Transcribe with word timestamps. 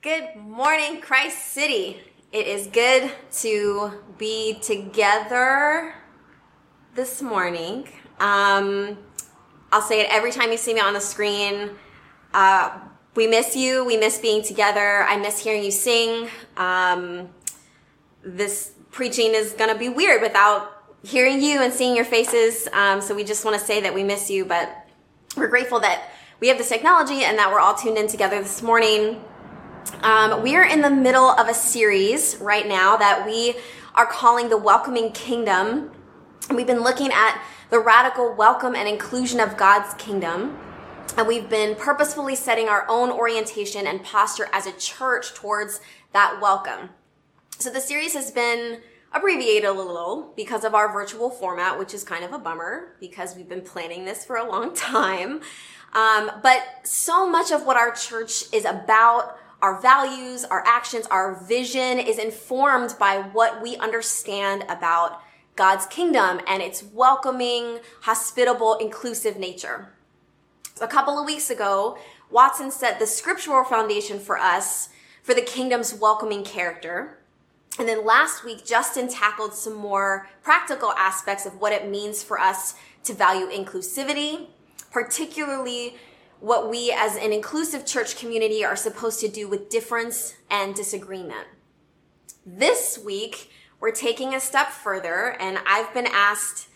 Good 0.00 0.36
morning, 0.36 1.00
Christ 1.00 1.48
City. 1.48 1.96
It 2.30 2.46
is 2.46 2.68
good 2.68 3.10
to 3.40 3.94
be 4.16 4.60
together 4.62 5.92
this 6.94 7.20
morning. 7.20 7.88
Um, 8.20 8.96
I'll 9.72 9.82
say 9.82 10.02
it 10.02 10.06
every 10.08 10.30
time 10.30 10.52
you 10.52 10.56
see 10.56 10.72
me 10.72 10.78
on 10.78 10.94
the 10.94 11.00
screen. 11.00 11.70
Uh, 12.32 12.78
we 13.16 13.26
miss 13.26 13.56
you. 13.56 13.84
We 13.84 13.96
miss 13.96 14.20
being 14.20 14.44
together. 14.44 15.02
I 15.02 15.16
miss 15.16 15.40
hearing 15.40 15.64
you 15.64 15.72
sing. 15.72 16.28
Um, 16.56 17.30
this 18.22 18.74
preaching 18.92 19.34
is 19.34 19.52
going 19.54 19.72
to 19.72 19.76
be 19.76 19.88
weird 19.88 20.22
without 20.22 20.84
hearing 21.02 21.42
you 21.42 21.60
and 21.60 21.72
seeing 21.72 21.96
your 21.96 22.04
faces. 22.04 22.68
Um, 22.72 23.00
so 23.00 23.16
we 23.16 23.24
just 23.24 23.44
want 23.44 23.58
to 23.58 23.66
say 23.66 23.80
that 23.80 23.92
we 23.92 24.04
miss 24.04 24.30
you, 24.30 24.44
but 24.44 24.70
we're 25.36 25.48
grateful 25.48 25.80
that 25.80 26.12
we 26.38 26.46
have 26.46 26.56
this 26.56 26.68
technology 26.68 27.24
and 27.24 27.36
that 27.36 27.50
we're 27.50 27.58
all 27.58 27.74
tuned 27.74 27.98
in 27.98 28.06
together 28.06 28.40
this 28.40 28.62
morning. 28.62 29.20
Um, 30.02 30.42
we 30.42 30.54
are 30.54 30.64
in 30.64 30.82
the 30.82 30.90
middle 30.90 31.30
of 31.30 31.48
a 31.48 31.54
series 31.54 32.36
right 32.40 32.66
now 32.66 32.96
that 32.96 33.26
we 33.26 33.56
are 33.94 34.06
calling 34.06 34.48
the 34.48 34.56
Welcoming 34.56 35.12
Kingdom. 35.12 35.90
We've 36.54 36.66
been 36.66 36.82
looking 36.82 37.10
at 37.12 37.42
the 37.70 37.80
radical 37.80 38.34
welcome 38.34 38.74
and 38.74 38.88
inclusion 38.88 39.40
of 39.40 39.56
God's 39.56 39.94
kingdom. 39.94 40.58
And 41.16 41.26
we've 41.26 41.48
been 41.48 41.74
purposefully 41.74 42.36
setting 42.36 42.68
our 42.68 42.86
own 42.88 43.10
orientation 43.10 43.86
and 43.86 44.04
posture 44.04 44.48
as 44.52 44.66
a 44.66 44.72
church 44.72 45.34
towards 45.34 45.80
that 46.12 46.38
welcome. 46.40 46.90
So 47.58 47.70
the 47.70 47.80
series 47.80 48.14
has 48.14 48.30
been 48.30 48.80
abbreviated 49.12 49.64
a 49.64 49.72
little 49.72 50.32
because 50.36 50.64
of 50.64 50.74
our 50.74 50.92
virtual 50.92 51.30
format, 51.30 51.78
which 51.78 51.94
is 51.94 52.04
kind 52.04 52.24
of 52.24 52.32
a 52.32 52.38
bummer 52.38 52.96
because 53.00 53.34
we've 53.34 53.48
been 53.48 53.62
planning 53.62 54.04
this 54.04 54.24
for 54.24 54.36
a 54.36 54.48
long 54.48 54.74
time. 54.76 55.40
Um, 55.92 56.30
but 56.42 56.62
so 56.84 57.28
much 57.28 57.50
of 57.50 57.64
what 57.64 57.76
our 57.76 57.90
church 57.92 58.44
is 58.52 58.64
about 58.64 59.38
our 59.60 59.80
values, 59.80 60.44
our 60.44 60.62
actions, 60.66 61.06
our 61.06 61.34
vision 61.44 61.98
is 61.98 62.18
informed 62.18 62.94
by 62.98 63.18
what 63.18 63.60
we 63.62 63.76
understand 63.76 64.64
about 64.68 65.20
God's 65.56 65.86
kingdom 65.86 66.40
and 66.46 66.62
its 66.62 66.84
welcoming, 66.84 67.80
hospitable, 68.02 68.74
inclusive 68.74 69.36
nature. 69.36 69.88
A 70.80 70.86
couple 70.86 71.18
of 71.18 71.26
weeks 71.26 71.50
ago, 71.50 71.98
Watson 72.30 72.70
set 72.70 73.00
the 73.00 73.06
scriptural 73.06 73.64
foundation 73.64 74.20
for 74.20 74.38
us 74.38 74.90
for 75.24 75.34
the 75.34 75.42
kingdom's 75.42 75.92
welcoming 75.92 76.44
character. 76.44 77.18
And 77.78 77.88
then 77.88 78.04
last 78.04 78.44
week, 78.44 78.64
Justin 78.64 79.08
tackled 79.08 79.54
some 79.54 79.74
more 79.74 80.28
practical 80.42 80.92
aspects 80.92 81.46
of 81.46 81.60
what 81.60 81.72
it 81.72 81.88
means 81.88 82.22
for 82.22 82.38
us 82.38 82.76
to 83.04 83.12
value 83.12 83.46
inclusivity, 83.48 84.46
particularly 84.92 85.96
what 86.40 86.70
we 86.70 86.92
as 86.96 87.16
an 87.16 87.32
inclusive 87.32 87.84
church 87.84 88.16
community 88.16 88.64
are 88.64 88.76
supposed 88.76 89.20
to 89.20 89.28
do 89.28 89.48
with 89.48 89.70
difference 89.70 90.34
and 90.50 90.74
disagreement. 90.74 91.46
This 92.46 92.98
week, 92.98 93.50
we're 93.80 93.92
taking 93.92 94.34
a 94.34 94.40
step 94.40 94.68
further, 94.68 95.36
and 95.40 95.58
I've 95.66 95.92
been 95.92 96.06
asked 96.06 96.68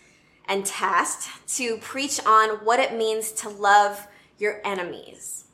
and 0.47 0.65
tasked 0.65 1.47
to 1.57 1.77
preach 1.77 2.19
on 2.25 2.65
what 2.65 2.79
it 2.79 2.93
means 2.93 3.31
to 3.33 3.49
love 3.49 4.07
your 4.37 4.61
enemies. 4.65 5.45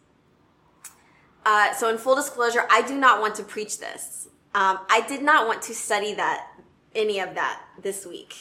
Uh, 1.46 1.74
so, 1.74 1.90
in 1.90 1.98
full 1.98 2.16
disclosure, 2.16 2.66
I 2.70 2.82
do 2.82 2.98
not 2.98 3.22
want 3.22 3.36
to 3.36 3.44
preach 3.44 3.80
this. 3.80 4.28
Um, 4.54 4.80
I 4.90 5.06
did 5.08 5.22
not 5.22 5.48
want 5.48 5.62
to 5.64 5.74
study 5.74 6.14
that, 6.16 6.48
any 6.96 7.20
of 7.20 7.36
that 7.36 7.62
this 7.82 8.06
week 8.06 8.36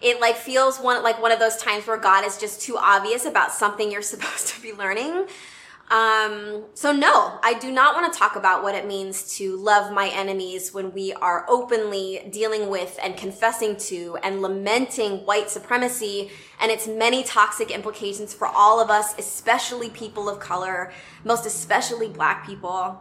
it 0.00 0.20
like 0.20 0.36
feels 0.36 0.78
one 0.78 1.02
like 1.02 1.20
one 1.20 1.32
of 1.32 1.38
those 1.38 1.56
times 1.56 1.86
where 1.86 1.96
God 1.96 2.24
is 2.24 2.38
just 2.38 2.60
too 2.60 2.76
obvious 2.76 3.24
about 3.24 3.52
something 3.52 3.90
you're 3.90 4.02
supposed 4.14 4.48
to 4.48 4.62
be 4.62 4.72
learning. 4.72 5.26
Um, 5.90 6.64
so 6.74 6.92
no, 6.92 7.38
I 7.42 7.54
do 7.58 7.72
not 7.72 7.94
want 7.94 8.12
to 8.12 8.18
talk 8.18 8.36
about 8.36 8.62
what 8.62 8.74
it 8.74 8.86
means 8.86 9.36
to 9.38 9.56
love 9.56 9.90
my 9.90 10.08
enemies 10.08 10.74
when 10.74 10.92
we 10.92 11.14
are 11.14 11.46
openly 11.48 12.28
dealing 12.30 12.68
with 12.68 12.98
and 13.02 13.16
confessing 13.16 13.74
to 13.76 14.18
and 14.22 14.42
lamenting 14.42 15.24
white 15.24 15.48
supremacy 15.48 16.30
and 16.60 16.70
its 16.70 16.86
many 16.86 17.24
toxic 17.24 17.70
implications 17.70 18.34
for 18.34 18.46
all 18.46 18.80
of 18.80 18.90
us, 18.90 19.18
especially 19.18 19.88
people 19.88 20.28
of 20.28 20.38
color, 20.40 20.92
most 21.24 21.46
especially 21.46 22.08
black 22.08 22.46
people. 22.46 23.00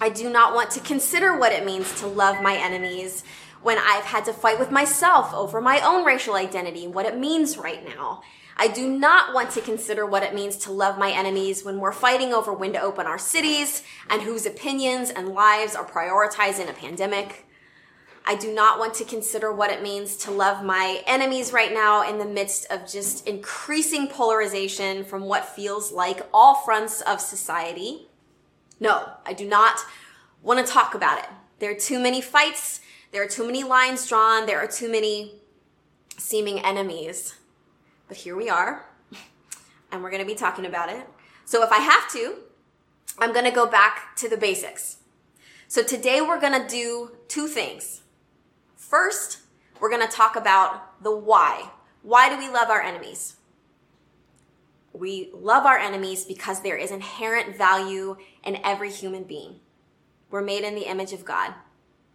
I 0.00 0.08
do 0.08 0.28
not 0.28 0.54
want 0.54 0.72
to 0.72 0.80
consider 0.80 1.38
what 1.38 1.52
it 1.52 1.64
means 1.64 2.00
to 2.00 2.08
love 2.08 2.42
my 2.42 2.56
enemies 2.56 3.22
when 3.62 3.78
I've 3.78 4.04
had 4.04 4.24
to 4.26 4.32
fight 4.32 4.58
with 4.58 4.70
myself 4.70 5.32
over 5.34 5.60
my 5.60 5.80
own 5.80 6.04
racial 6.04 6.34
identity 6.34 6.84
and 6.84 6.94
what 6.94 7.06
it 7.06 7.18
means 7.18 7.58
right 7.58 7.84
now. 7.84 8.22
I 8.56 8.66
do 8.66 8.88
not 8.90 9.34
want 9.34 9.52
to 9.52 9.60
consider 9.60 10.04
what 10.04 10.24
it 10.24 10.34
means 10.34 10.56
to 10.58 10.72
love 10.72 10.98
my 10.98 11.12
enemies 11.12 11.64
when 11.64 11.78
we're 11.78 11.92
fighting 11.92 12.32
over 12.32 12.52
when 12.52 12.72
to 12.72 12.80
open 12.80 13.06
our 13.06 13.18
cities 13.18 13.84
and 14.10 14.22
whose 14.22 14.46
opinions 14.46 15.10
and 15.10 15.28
lives 15.28 15.76
are 15.76 15.84
prioritized 15.84 16.60
in 16.60 16.68
a 16.68 16.72
pandemic. 16.72 17.46
I 18.26 18.34
do 18.34 18.52
not 18.52 18.80
want 18.80 18.94
to 18.94 19.04
consider 19.04 19.52
what 19.52 19.70
it 19.70 19.80
means 19.80 20.16
to 20.18 20.32
love 20.32 20.64
my 20.64 21.02
enemies 21.06 21.52
right 21.52 21.72
now 21.72 22.06
in 22.06 22.18
the 22.18 22.26
midst 22.26 22.66
of 22.70 22.86
just 22.86 23.26
increasing 23.28 24.08
polarization 24.08 25.04
from 25.04 25.22
what 25.22 25.48
feels 25.48 25.92
like 25.92 26.26
all 26.34 26.56
fronts 26.56 27.00
of 27.00 27.20
society. 27.20 28.08
No, 28.80 29.08
I 29.24 29.32
do 29.32 29.48
not 29.48 29.80
want 30.42 30.64
to 30.64 30.70
talk 30.70 30.94
about 30.94 31.18
it. 31.18 31.26
There 31.58 31.70
are 31.70 31.78
too 31.78 31.98
many 31.98 32.20
fights 32.20 32.80
there 33.10 33.22
are 33.22 33.28
too 33.28 33.46
many 33.46 33.64
lines 33.64 34.06
drawn. 34.06 34.46
There 34.46 34.58
are 34.58 34.66
too 34.66 34.90
many 34.90 35.34
seeming 36.16 36.58
enemies. 36.60 37.34
But 38.06 38.18
here 38.18 38.36
we 38.36 38.48
are, 38.48 38.86
and 39.92 40.02
we're 40.02 40.10
going 40.10 40.22
to 40.22 40.26
be 40.26 40.34
talking 40.34 40.66
about 40.66 40.88
it. 40.90 41.06
So 41.44 41.62
if 41.62 41.70
I 41.70 41.78
have 41.78 42.10
to, 42.12 42.36
I'm 43.18 43.32
going 43.32 43.44
to 43.44 43.50
go 43.50 43.66
back 43.66 44.16
to 44.16 44.28
the 44.28 44.36
basics. 44.36 44.98
So 45.66 45.82
today 45.82 46.20
we're 46.20 46.40
going 46.40 46.60
to 46.60 46.68
do 46.68 47.12
two 47.28 47.46
things. 47.46 48.02
First, 48.76 49.40
we're 49.80 49.90
going 49.90 50.06
to 50.06 50.12
talk 50.12 50.36
about 50.36 51.02
the 51.02 51.14
why. 51.14 51.70
Why 52.02 52.28
do 52.28 52.38
we 52.38 52.48
love 52.48 52.70
our 52.70 52.80
enemies? 52.80 53.36
We 54.92 55.30
love 55.34 55.66
our 55.66 55.78
enemies 55.78 56.24
because 56.24 56.62
there 56.62 56.76
is 56.76 56.90
inherent 56.90 57.56
value 57.56 58.16
in 58.42 58.58
every 58.64 58.90
human 58.90 59.24
being. 59.24 59.56
We're 60.30 60.42
made 60.42 60.64
in 60.64 60.74
the 60.74 60.88
image 60.88 61.12
of 61.12 61.24
God. 61.24 61.54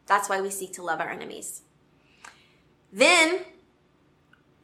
That's 0.05 0.29
why 0.29 0.41
we 0.41 0.49
seek 0.49 0.73
to 0.73 0.83
love 0.83 0.99
our 0.99 1.09
enemies. 1.09 1.61
Then 2.91 3.39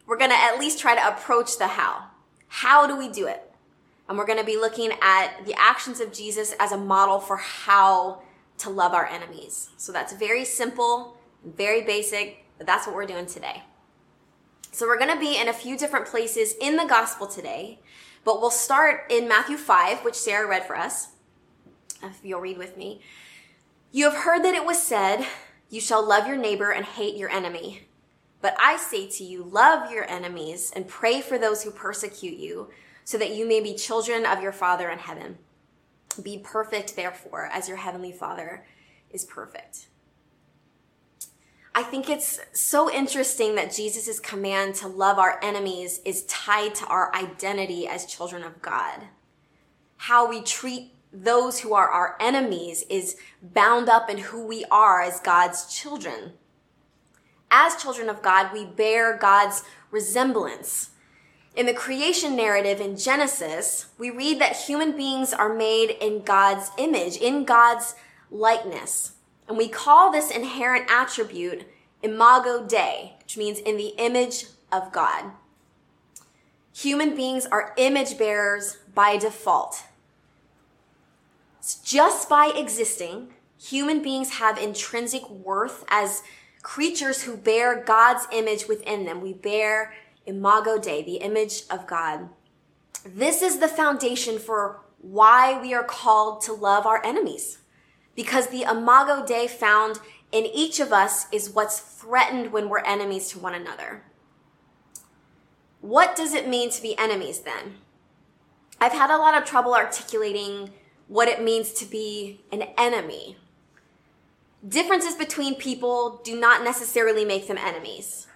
we're 0.06 0.18
going 0.18 0.32
to 0.32 0.38
at 0.38 0.60
least 0.60 0.80
try 0.80 0.96
to 0.96 1.08
approach 1.08 1.58
the 1.58 1.68
how. 1.68 2.06
How 2.48 2.88
do 2.88 2.98
we 2.98 3.10
do 3.10 3.28
it? 3.28 3.44
And 4.08 4.18
we're 4.18 4.26
going 4.26 4.40
to 4.40 4.46
be 4.46 4.58
looking 4.58 4.92
at 5.02 5.46
the 5.46 5.54
actions 5.58 6.00
of 6.00 6.12
Jesus 6.12 6.54
as 6.60 6.72
a 6.72 6.78
model 6.78 7.20
for 7.20 7.38
how 7.38 8.24
to 8.58 8.70
love 8.70 8.94
our 8.94 9.06
enemies. 9.06 9.70
So 9.78 9.92
that's 9.92 10.14
very 10.14 10.46
simple, 10.46 11.18
very 11.44 11.84
basic, 11.84 12.44
but 12.58 12.68
that's 12.68 12.88
what 12.88 12.96
we're 12.96 13.06
doing 13.06 13.28
today. 13.28 13.64
So 14.72 14.88
we're 14.88 14.98
going 14.98 15.14
to 15.14 15.20
be 15.20 15.40
in 15.40 15.48
a 15.48 15.54
few 15.54 15.78
different 15.78 16.06
places 16.06 16.54
in 16.60 16.76
the 16.76 16.86
gospel 16.86 17.28
today, 17.28 17.80
but 18.24 18.42
we'll 18.42 18.52
start 18.52 19.06
in 19.10 19.28
Matthew 19.28 19.58
5, 19.58 20.04
which 20.04 20.16
Sarah 20.16 20.48
read 20.48 20.66
for 20.66 20.76
us. 20.76 21.10
If 22.04 22.20
you'll 22.24 22.42
read 22.42 22.58
with 22.58 22.78
me. 22.78 23.02
You 23.92 24.06
have 24.06 24.24
heard 24.24 24.44
that 24.44 24.54
it 24.54 24.66
was 24.66 24.82
said, 24.82 25.26
You 25.70 25.82
shall 25.82 26.08
love 26.08 26.28
your 26.28 26.38
neighbor 26.38 26.72
and 26.72 26.86
hate 26.86 27.16
your 27.16 27.30
enemy. 27.30 27.88
But 28.42 28.56
I 28.60 28.78
say 28.78 29.08
to 29.08 29.24
you, 29.24 29.44
love 29.44 29.92
your 29.92 30.10
enemies 30.10 30.72
and 30.76 30.88
pray 30.88 31.22
for 31.22 31.38
those 31.38 31.64
who 31.64 31.72
persecute 31.72 32.38
you, 32.38 32.70
so 33.04 33.18
that 33.18 33.36
you 33.36 33.48
may 33.48 33.60
be 33.60 33.74
children 33.74 34.26
of 34.26 34.42
your 34.42 34.52
Father 34.52 34.90
in 34.90 35.00
heaven. 35.00 35.40
Be 36.22 36.38
perfect, 36.38 36.96
therefore, 36.96 37.50
as 37.52 37.68
your 37.68 37.78
heavenly 37.78 38.12
Father 38.12 38.66
is 39.10 39.26
perfect. 39.26 39.88
I 41.74 41.84
think 41.84 42.10
it's 42.10 42.40
so 42.54 42.92
interesting 42.92 43.56
that 43.56 43.74
Jesus' 43.74 44.20
command 44.20 44.76
to 44.76 44.88
love 44.88 45.18
our 45.18 45.40
enemies 45.44 46.02
is 46.06 46.24
tied 46.26 46.76
to 46.76 46.86
our 46.88 47.14
identity 47.16 47.88
as 47.88 48.06
children 48.06 48.44
of 48.44 48.62
God. 48.62 49.02
How 49.98 50.28
we 50.30 50.42
treat 50.42 50.94
those 51.12 51.60
who 51.62 51.74
are 51.74 51.90
our 51.90 52.16
enemies 52.20 52.84
is 52.90 53.18
bound 53.42 53.90
up 53.90 54.10
in 54.10 54.18
who 54.18 54.46
we 54.46 54.66
are 54.66 55.02
as 55.02 55.20
God's 55.20 55.74
children. 55.74 56.34
As 57.50 57.82
children 57.82 58.10
of 58.10 58.22
God, 58.22 58.54
we 58.54 58.66
bear 58.66 59.18
God's 59.18 59.64
resemblance. 59.92 60.92
In 61.56 61.66
the 61.66 61.74
creation 61.74 62.36
narrative 62.36 62.80
in 62.80 62.96
Genesis, 62.96 63.88
we 63.98 64.12
read 64.12 64.40
that 64.40 64.56
human 64.56 64.96
beings 64.96 65.34
are 65.34 65.54
made 65.54 65.90
in 66.00 66.22
God's 66.22 66.70
image, 66.78 67.18
in 67.18 67.44
God's 67.44 67.96
likeness. 68.30 69.14
And 69.48 69.58
we 69.58 69.68
call 69.68 70.12
this 70.12 70.30
inherent 70.30 70.90
attribute 70.92 71.66
imago 72.04 72.66
Dei, 72.66 73.16
which 73.20 73.36
means 73.36 73.60
in 73.60 73.78
the 73.78 73.94
image 73.98 74.46
of 74.72 74.92
God. 74.92 75.32
Human 76.74 77.16
beings 77.16 77.48
are 77.48 77.74
image 77.78 78.18
bearers 78.18 78.78
by 78.94 79.18
default. 79.18 79.84
Just 81.76 82.30
by 82.30 82.52
existing, 82.56 83.34
human 83.58 84.02
beings 84.02 84.32
have 84.36 84.58
intrinsic 84.58 85.30
worth 85.30 85.86
as 85.90 86.24
creatures 86.62 87.24
who 87.24 87.38
bear 87.38 87.84
God's 87.84 88.28
image 88.32 88.68
within 88.68 89.06
them. 89.06 89.22
We 89.22 89.34
bear 89.34 89.94
imago 90.26 90.78
Dei, 90.78 91.02
the 91.04 91.18
image 91.18 91.64
of 91.70 91.88
God. 91.88 92.30
This 93.06 93.42
is 93.42 93.60
the 93.60 93.68
foundation 93.68 94.40
for 94.40 94.82
why 95.00 95.60
we 95.62 95.74
are 95.74 95.84
called 95.84 96.42
to 96.42 96.54
love 96.54 96.86
our 96.86 97.04
enemies. 97.06 97.60
because 98.20 98.48
the 98.48 98.64
imago 98.64 99.26
Dei 99.26 99.48
found 99.48 100.02
in 100.34 100.46
each 100.46 100.82
of 100.82 100.92
us 100.92 101.28
is 101.32 101.52
what's 101.52 101.80
threatened 101.80 102.52
when 102.52 102.68
we're 102.68 102.80
enemies 102.80 103.30
to 103.30 103.40
one 103.40 103.56
another. 103.56 104.04
What 105.80 106.18
does 106.18 106.34
it 106.34 106.46
mean 106.46 106.70
to 106.72 106.82
be 106.82 106.98
enemies 106.98 107.40
then? 107.40 107.76
I've 108.82 108.92
had 108.92 109.10
a 109.10 109.16
lot 109.16 109.38
of 109.42 109.46
trouble 109.48 109.74
articulating 109.74 110.72
what 111.10 111.28
it 111.28 111.44
means 111.44 111.74
to 111.74 111.86
be 111.86 112.40
an 112.52 112.64
enemy. 112.78 113.36
Differences 114.66 115.16
between 115.16 115.56
people 115.56 116.22
do 116.24 116.40
not 116.40 116.64
necessarily 116.64 117.26
make 117.26 117.48
them 117.48 117.58
enemies. 117.58 118.28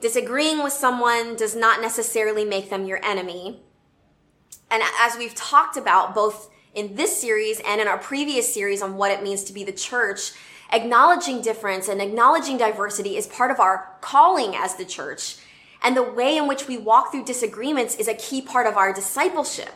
Disagreeing 0.00 0.62
with 0.62 0.72
someone 0.72 1.36
does 1.36 1.56
not 1.56 1.82
necessarily 1.82 2.44
make 2.44 2.70
them 2.70 2.86
your 2.86 3.04
enemy. 3.04 3.60
And 4.70 4.82
as 5.00 5.18
we've 5.18 5.34
talked 5.34 5.76
about 5.76 6.14
both 6.14 6.50
in 6.72 6.94
this 6.94 7.20
series 7.20 7.60
and 7.66 7.80
in 7.80 7.88
our 7.88 7.98
previous 7.98 8.52
series 8.52 8.80
on 8.80 8.96
what 8.96 9.10
it 9.10 9.22
means 9.22 9.42
to 9.44 9.52
be 9.52 9.64
the 9.64 9.72
church, 9.72 10.32
acknowledging 10.72 11.42
difference 11.42 11.88
and 11.88 12.00
acknowledging 12.00 12.58
diversity 12.58 13.16
is 13.16 13.26
part 13.26 13.50
of 13.50 13.58
our 13.58 13.96
calling 14.00 14.54
as 14.54 14.76
the 14.76 14.84
church. 14.84 15.36
And 15.82 15.96
the 15.96 16.02
way 16.02 16.36
in 16.36 16.46
which 16.46 16.68
we 16.68 16.78
walk 16.78 17.10
through 17.10 17.24
disagreements 17.24 17.96
is 17.96 18.06
a 18.06 18.14
key 18.14 18.40
part 18.40 18.68
of 18.68 18.76
our 18.76 18.92
discipleship. 18.92 19.74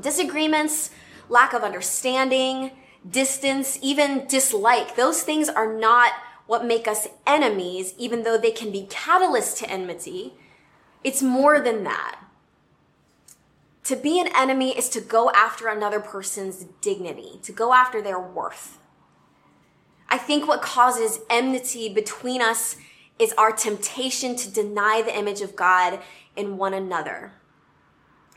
Disagreements, 0.00 0.90
lack 1.28 1.52
of 1.52 1.62
understanding, 1.62 2.72
distance, 3.08 3.78
even 3.82 4.26
dislike, 4.26 4.96
those 4.96 5.22
things 5.22 5.48
are 5.48 5.72
not 5.72 6.12
what 6.46 6.64
make 6.64 6.86
us 6.86 7.08
enemies, 7.26 7.94
even 7.98 8.22
though 8.22 8.38
they 8.38 8.50
can 8.50 8.70
be 8.70 8.86
catalysts 8.90 9.58
to 9.58 9.70
enmity. 9.70 10.34
It's 11.04 11.22
more 11.22 11.60
than 11.60 11.84
that. 11.84 12.18
To 13.84 13.96
be 13.96 14.20
an 14.20 14.28
enemy 14.36 14.76
is 14.76 14.88
to 14.90 15.00
go 15.00 15.30
after 15.30 15.66
another 15.68 16.00
person's 16.00 16.66
dignity, 16.80 17.40
to 17.42 17.52
go 17.52 17.72
after 17.72 18.00
their 18.00 18.20
worth. 18.20 18.78
I 20.08 20.18
think 20.18 20.46
what 20.46 20.62
causes 20.62 21.20
enmity 21.28 21.92
between 21.92 22.42
us 22.42 22.76
is 23.18 23.32
our 23.38 23.50
temptation 23.50 24.36
to 24.36 24.50
deny 24.50 25.02
the 25.02 25.16
image 25.16 25.40
of 25.40 25.56
God 25.56 26.00
in 26.36 26.58
one 26.58 26.74
another. 26.74 27.32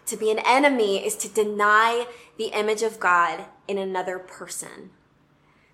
To 0.07 0.17
be 0.17 0.31
an 0.31 0.39
enemy 0.39 1.05
is 1.05 1.15
to 1.17 1.29
deny 1.29 2.07
the 2.37 2.47
image 2.47 2.83
of 2.83 2.99
God 2.99 3.45
in 3.67 3.77
another 3.77 4.19
person. 4.19 4.91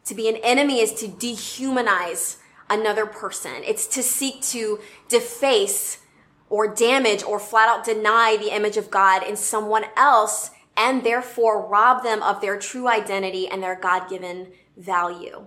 To 0.05 0.15
be 0.15 0.29
an 0.29 0.37
enemy 0.37 0.79
is 0.79 0.93
to 0.95 1.07
dehumanize 1.07 2.37
another 2.69 3.05
person. 3.05 3.63
It's 3.65 3.87
to 3.87 4.01
seek 4.01 4.41
to 4.43 4.79
deface 5.09 5.99
or 6.49 6.73
damage 6.73 7.23
or 7.23 7.39
flat 7.39 7.69
out 7.69 7.85
deny 7.85 8.37
the 8.37 8.55
image 8.55 8.77
of 8.77 8.89
God 8.89 9.23
in 9.23 9.35
someone 9.35 9.85
else 9.95 10.51
and 10.77 11.03
therefore 11.03 11.67
rob 11.67 12.03
them 12.03 12.23
of 12.23 12.41
their 12.41 12.57
true 12.57 12.87
identity 12.87 13.47
and 13.47 13.61
their 13.61 13.75
God 13.75 14.09
given 14.09 14.51
value. 14.77 15.45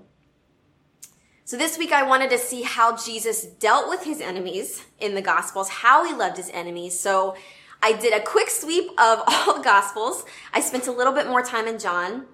So 1.47 1.57
this 1.59 1.77
week 1.77 1.93
I 1.93 2.03
wanted 2.03 2.31
to 2.31 2.39
see 2.39 2.63
how 2.63 2.97
Jesus 2.97 3.45
dealt 3.45 3.89
with 3.89 4.05
his 4.05 4.21
enemies 4.21 4.85
in 4.99 5.15
the 5.15 5.23
Gospels, 5.23 5.69
how 5.69 6.07
he 6.07 6.15
loved 6.15 6.39
his 6.39 6.51
enemies. 6.51 6.99
So 6.99 7.37
I 7.85 7.93
did 7.93 8.15
a 8.15 8.25
quick 8.25 8.49
sweep 8.49 8.89
of 8.99 9.23
all 9.27 9.59
the 9.59 9.63
Gospels. 9.63 10.25
I 10.55 10.61
spent 10.61 10.87
a 10.87 10.93
little 10.93 11.13
bit 11.13 11.27
more 11.27 11.43
time 11.43 11.69
in 11.69 11.79
John 11.79 12.25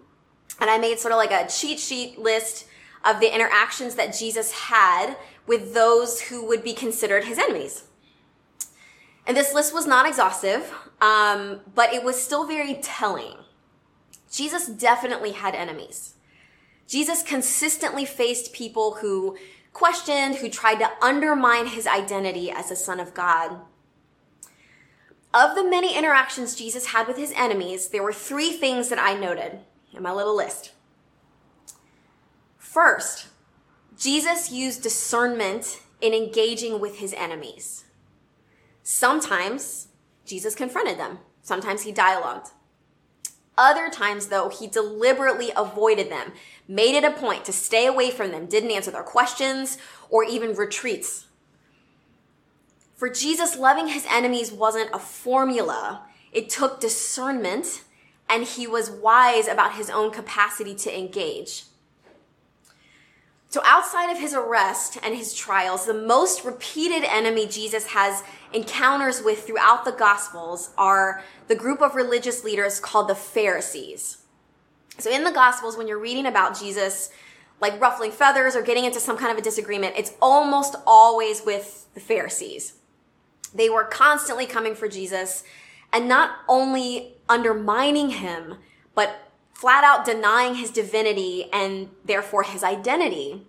and 0.61 0.71
I 0.71 0.79
made 0.79 1.01
sort 1.01 1.11
of 1.11 1.19
like 1.19 1.33
a 1.33 1.51
cheat 1.51 1.81
sheet 1.81 2.21
list 2.21 2.67
of 3.05 3.19
the 3.19 3.35
interactions 3.35 3.97
that 3.97 4.17
Jesus 4.17 4.53
had 4.53 5.17
with 5.49 5.75
those 5.75 6.21
who 6.21 6.47
would 6.47 6.63
be 6.63 6.73
considered 6.73 7.25
his 7.25 7.37
enemies. 7.37 7.85
And 9.27 9.37
this 9.37 9.53
list 9.53 9.75
was 9.75 9.89
not 9.89 10.07
exhaustive, 10.07 10.73
um, 11.01 11.61
but 11.75 11.93
it 11.93 12.05
was 12.05 12.23
still 12.23 12.47
very 12.47 12.75
telling. 12.75 13.35
Jesus 14.31 14.69
definitely 14.69 15.33
had 15.33 15.57
enemies. 15.57 16.15
Jesus 16.87 17.25
consistently 17.25 18.05
faced 18.05 18.53
people 18.53 18.99
who 19.01 19.37
questioned, 19.73 20.37
who 20.37 20.49
tried 20.49 20.77
to 20.77 20.91
undermine 21.03 21.67
his 21.67 21.89
identity 21.89 22.53
as 22.53 22.71
a 22.71 22.77
son 22.77 23.01
of 23.01 23.15
God. 23.15 23.61
Of 25.33 25.55
the 25.55 25.65
many 25.65 25.97
interactions 25.97 26.57
Jesus 26.57 26.87
had 26.87 27.07
with 27.07 27.17
his 27.17 27.33
enemies, 27.37 27.89
there 27.89 28.03
were 28.03 28.13
three 28.13 28.51
things 28.51 28.89
that 28.89 28.99
I 28.99 29.15
noted 29.15 29.61
in 29.93 30.03
my 30.03 30.13
little 30.13 30.37
list. 30.37 30.73
First, 32.59 33.29
Jesus 33.97 34.51
used 34.51 34.83
discernment 34.83 35.83
in 36.01 36.15
engaging 36.15 36.81
with 36.81 36.99
his 36.99 37.13
enemies. 37.15 37.85
Sometimes 38.83 39.89
Jesus 40.25 40.55
confronted 40.55 40.99
them. 40.99 41.19
Sometimes 41.43 41.83
he 41.83 41.93
dialogued. 41.93 42.49
Other 43.57 43.91
times, 43.91 44.29
though, 44.29 44.49
he 44.49 44.67
deliberately 44.67 45.51
avoided 45.57 46.11
them, 46.11 46.33
made 46.67 46.95
it 46.95 47.05
a 47.05 47.11
point 47.11 47.45
to 47.45 47.53
stay 47.53 47.87
away 47.87 48.11
from 48.11 48.31
them, 48.31 48.47
didn't 48.47 48.71
answer 48.71 48.91
their 48.91 49.03
questions, 49.03 49.79
or 50.09 50.25
even 50.25 50.55
retreats. 50.55 51.27
For 53.01 53.09
Jesus, 53.09 53.57
loving 53.57 53.87
his 53.87 54.07
enemies 54.11 54.53
wasn't 54.53 54.91
a 54.93 54.99
formula. 54.99 56.03
It 56.33 56.51
took 56.51 56.81
discernment, 56.81 57.83
and 58.29 58.45
he 58.45 58.67
was 58.67 58.91
wise 58.91 59.49
about 59.49 59.77
his 59.77 59.89
own 59.89 60.11
capacity 60.11 60.75
to 60.75 60.99
engage. 60.99 61.65
So, 63.49 63.63
outside 63.65 64.11
of 64.11 64.19
his 64.19 64.35
arrest 64.35 64.99
and 65.03 65.17
his 65.17 65.33
trials, 65.33 65.87
the 65.87 65.95
most 65.95 66.45
repeated 66.45 67.03
enemy 67.05 67.47
Jesus 67.47 67.87
has 67.87 68.23
encounters 68.53 69.23
with 69.23 69.47
throughout 69.47 69.87
the 69.87 69.93
Gospels 69.93 70.69
are 70.77 71.25
the 71.49 71.57
group 71.57 71.81
of 71.81 71.95
religious 71.95 72.45
leaders 72.45 72.81
called 72.81 73.09
the 73.09 73.15
Pharisees. 73.15 74.19
So, 74.99 75.11
in 75.11 75.25
the 75.25 75.33
Gospels, 75.33 75.79
when 75.79 75.89
you're 75.89 75.99
reading 75.99 76.27
about 76.27 76.61
Jesus, 76.61 77.09
like 77.63 77.81
ruffling 77.81 78.13
feathers 78.13 78.55
or 78.55 78.61
getting 78.61 78.85
into 78.85 79.01
some 79.01 79.17
kind 79.17 79.33
of 79.33 79.39
a 79.39 79.43
disagreement, 79.43 79.95
it's 79.97 80.13
almost 80.21 80.77
always 80.87 81.43
with 81.47 81.87
the 81.95 82.01
Pharisees. 82.01 82.75
They 83.55 83.69
were 83.69 83.85
constantly 83.85 84.47
coming 84.47 84.75
for 84.75 84.89
Jesus 84.89 85.45
and 85.93 86.09
not 86.09 86.39
only 86.49 87.15
undermining 87.29 88.11
him, 88.11 88.57
but 88.95 89.31
flat 89.53 89.85
out 89.85 90.05
denying 90.05 90.55
his 90.55 90.71
divinity 90.71 91.49
and 91.53 91.89
therefore 92.05 92.45
his 92.45 92.63
identity. 92.63 93.47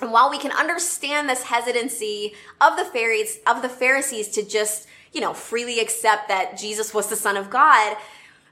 And 0.00 0.12
while 0.12 0.30
we 0.30 0.38
can 0.38 0.52
understand 0.52 1.28
this 1.28 1.44
hesitancy 1.44 2.34
of 2.60 2.76
the 2.76 2.84
Pharisees, 2.84 3.40
of 3.46 3.62
the 3.62 3.68
Pharisees 3.68 4.28
to 4.28 4.42
just, 4.42 4.86
you 5.12 5.20
know, 5.20 5.34
freely 5.34 5.80
accept 5.80 6.28
that 6.28 6.58
Jesus 6.58 6.92
was 6.92 7.08
the 7.08 7.16
son 7.16 7.36
of 7.36 7.50
God, 7.50 7.96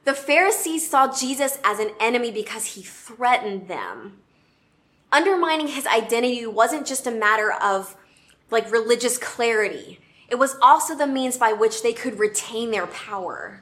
the 0.05 0.13
Pharisees 0.13 0.87
saw 0.87 1.11
Jesus 1.11 1.57
as 1.63 1.79
an 1.79 1.91
enemy 1.99 2.31
because 2.31 2.65
he 2.65 2.81
threatened 2.81 3.67
them. 3.67 4.19
Undermining 5.11 5.67
his 5.67 5.87
identity 5.87 6.45
wasn't 6.45 6.85
just 6.85 7.07
a 7.07 7.11
matter 7.11 7.51
of 7.51 7.95
like 8.51 8.71
religious 8.71 9.17
clarity. 9.17 9.99
It 10.27 10.35
was 10.35 10.55
also 10.61 10.95
the 10.95 11.07
means 11.07 11.37
by 11.37 11.53
which 11.53 11.83
they 11.83 11.93
could 11.93 12.19
retain 12.19 12.71
their 12.71 12.87
power. 12.87 13.61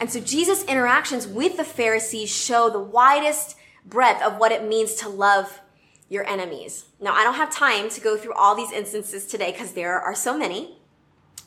And 0.00 0.10
so 0.10 0.20
Jesus' 0.20 0.64
interactions 0.64 1.26
with 1.26 1.56
the 1.56 1.64
Pharisees 1.64 2.34
show 2.34 2.68
the 2.68 2.80
widest 2.80 3.56
breadth 3.84 4.22
of 4.22 4.38
what 4.38 4.52
it 4.52 4.66
means 4.66 4.94
to 4.96 5.08
love 5.08 5.60
your 6.08 6.26
enemies. 6.26 6.86
Now, 7.00 7.14
I 7.14 7.22
don't 7.22 7.34
have 7.34 7.50
time 7.50 7.88
to 7.90 8.00
go 8.00 8.16
through 8.16 8.34
all 8.34 8.54
these 8.54 8.72
instances 8.72 9.26
today 9.26 9.52
because 9.52 9.72
there 9.72 10.00
are 10.00 10.14
so 10.14 10.36
many, 10.36 10.78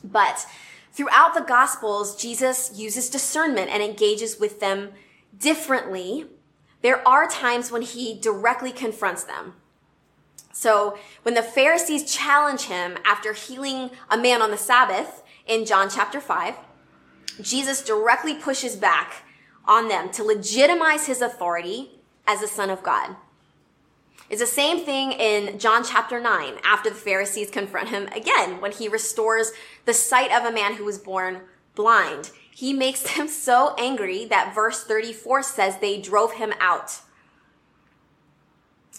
but 0.02 0.46
throughout 0.92 1.34
the 1.34 1.40
Gospels, 1.40 2.16
Jesus 2.16 2.72
uses 2.78 3.10
discernment 3.10 3.70
and 3.70 3.82
engages 3.82 4.38
with 4.38 4.60
them 4.60 4.90
differently. 5.36 6.26
There 6.82 7.06
are 7.06 7.28
times 7.28 7.70
when 7.70 7.82
he 7.82 8.18
directly 8.18 8.72
confronts 8.72 9.24
them. 9.24 9.54
So 10.52 10.98
when 11.22 11.34
the 11.34 11.42
Pharisees 11.42 12.12
challenge 12.12 12.62
him 12.62 12.98
after 13.04 13.32
healing 13.32 13.90
a 14.10 14.16
man 14.16 14.42
on 14.42 14.50
the 14.50 14.56
Sabbath 14.56 15.22
in 15.46 15.64
John 15.64 15.88
chapter 15.90 16.20
5, 16.20 16.56
Jesus 17.40 17.82
directly 17.82 18.34
pushes 18.34 18.74
back 18.74 19.22
on 19.64 19.88
them 19.88 20.10
to 20.12 20.24
legitimize 20.24 21.06
his 21.06 21.20
authority 21.20 22.00
as 22.26 22.40
the 22.40 22.48
Son 22.48 22.70
of 22.70 22.82
God. 22.82 23.16
It's 24.30 24.40
the 24.40 24.46
same 24.46 24.84
thing 24.84 25.12
in 25.12 25.58
John 25.58 25.82
chapter 25.84 26.20
9 26.20 26.58
after 26.62 26.90
the 26.90 26.96
Pharisees 26.96 27.50
confront 27.50 27.88
him 27.88 28.08
again 28.08 28.60
when 28.60 28.72
he 28.72 28.88
restores 28.88 29.52
the 29.86 29.94
sight 29.94 30.30
of 30.32 30.44
a 30.44 30.54
man 30.54 30.74
who 30.74 30.84
was 30.84 30.98
born 30.98 31.42
blind. 31.74 32.30
He 32.50 32.72
makes 32.72 33.02
them 33.16 33.28
so 33.28 33.74
angry 33.78 34.26
that 34.26 34.54
verse 34.54 34.84
34 34.84 35.42
says 35.44 35.78
they 35.78 36.00
drove 36.00 36.34
him 36.34 36.52
out. 36.60 37.00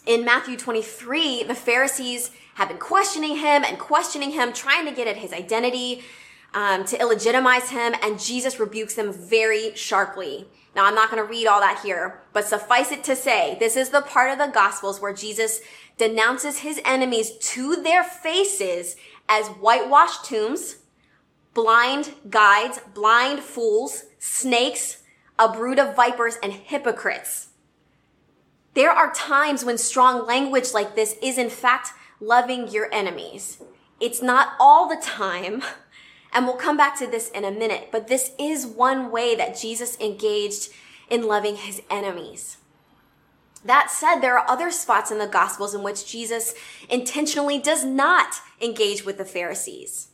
In 0.09 0.25
Matthew 0.25 0.57
23, 0.57 1.43
the 1.43 1.53
Pharisees 1.53 2.31
have 2.55 2.69
been 2.69 2.79
questioning 2.79 3.37
him 3.37 3.63
and 3.63 3.77
questioning 3.77 4.31
him, 4.31 4.51
trying 4.51 4.87
to 4.87 4.91
get 4.91 5.07
at 5.07 5.17
his 5.17 5.31
identity 5.31 6.01
um, 6.51 6.83
to 6.85 6.97
illegitimize 6.97 7.69
him, 7.69 7.93
and 8.01 8.19
Jesus 8.19 8.59
rebukes 8.59 8.95
them 8.95 9.13
very 9.13 9.75
sharply. 9.75 10.47
Now, 10.75 10.85
I'm 10.85 10.95
not 10.95 11.11
going 11.11 11.21
to 11.21 11.29
read 11.29 11.45
all 11.45 11.59
that 11.59 11.81
here, 11.83 12.23
but 12.33 12.45
suffice 12.45 12.91
it 12.91 13.03
to 13.03 13.15
say, 13.15 13.55
this 13.59 13.75
is 13.75 13.89
the 13.89 14.01
part 14.01 14.31
of 14.31 14.39
the 14.39 14.51
Gospels 14.51 14.99
where 14.99 15.13
Jesus 15.13 15.59
denounces 15.99 16.57
his 16.57 16.81
enemies 16.83 17.37
to 17.37 17.75
their 17.75 18.03
faces 18.03 18.95
as 19.27 19.45
whitewashed 19.49 20.25
tombs, 20.25 20.77
blind 21.53 22.15
guides, 22.31 22.79
blind 22.95 23.41
fools, 23.41 24.05
snakes, 24.17 25.03
a 25.37 25.53
brood 25.53 25.77
of 25.77 25.95
vipers, 25.95 26.37
and 26.41 26.51
hypocrites. 26.51 27.48
There 28.73 28.91
are 28.91 29.13
times 29.13 29.65
when 29.65 29.77
strong 29.77 30.25
language 30.25 30.73
like 30.73 30.95
this 30.95 31.15
is 31.21 31.37
in 31.37 31.49
fact 31.49 31.89
loving 32.19 32.67
your 32.67 32.93
enemies. 32.93 33.61
It's 33.99 34.21
not 34.21 34.53
all 34.59 34.87
the 34.87 35.01
time. 35.01 35.63
And 36.31 36.45
we'll 36.45 36.57
come 36.57 36.77
back 36.77 36.95
to 36.99 37.07
this 37.07 37.31
in 37.31 37.43
a 37.43 37.49
minute, 37.49 37.89
but 37.91 38.07
this 38.07 38.33
is 38.37 38.67
one 38.67 39.09
way 39.09 39.35
that 39.35 39.57
Jesus 39.57 39.99
engaged 39.99 40.69
in 41.09 41.23
loving 41.23 41.55
his 41.55 41.81
enemies. 41.89 42.57
That 43.65 43.91
said, 43.91 44.19
there 44.19 44.37
are 44.37 44.49
other 44.49 44.71
spots 44.71 45.11
in 45.11 45.17
the 45.17 45.27
Gospels 45.27 45.73
in 45.73 45.83
which 45.83 46.05
Jesus 46.05 46.53
intentionally 46.87 47.57
does 47.57 47.83
not 47.83 48.35
engage 48.61 49.03
with 49.03 49.17
the 49.17 49.25
Pharisees. 49.25 50.09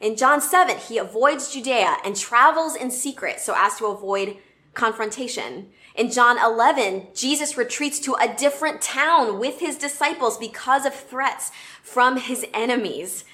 In 0.00 0.16
John 0.16 0.40
7, 0.40 0.76
he 0.76 0.98
avoids 0.98 1.52
Judea 1.52 1.96
and 2.04 2.16
travels 2.16 2.76
in 2.76 2.90
secret 2.90 3.40
so 3.40 3.54
as 3.56 3.76
to 3.78 3.86
avoid 3.86 4.36
confrontation. 4.76 5.70
In 5.96 6.10
John 6.10 6.38
11, 6.38 7.08
Jesus 7.14 7.56
retreats 7.56 7.98
to 8.00 8.14
a 8.14 8.32
different 8.32 8.82
town 8.82 9.40
with 9.40 9.60
his 9.60 9.76
disciples 9.76 10.38
because 10.38 10.84
of 10.84 10.94
threats 10.94 11.50
from 11.82 12.18
his 12.18 12.46
enemies. 12.54 13.24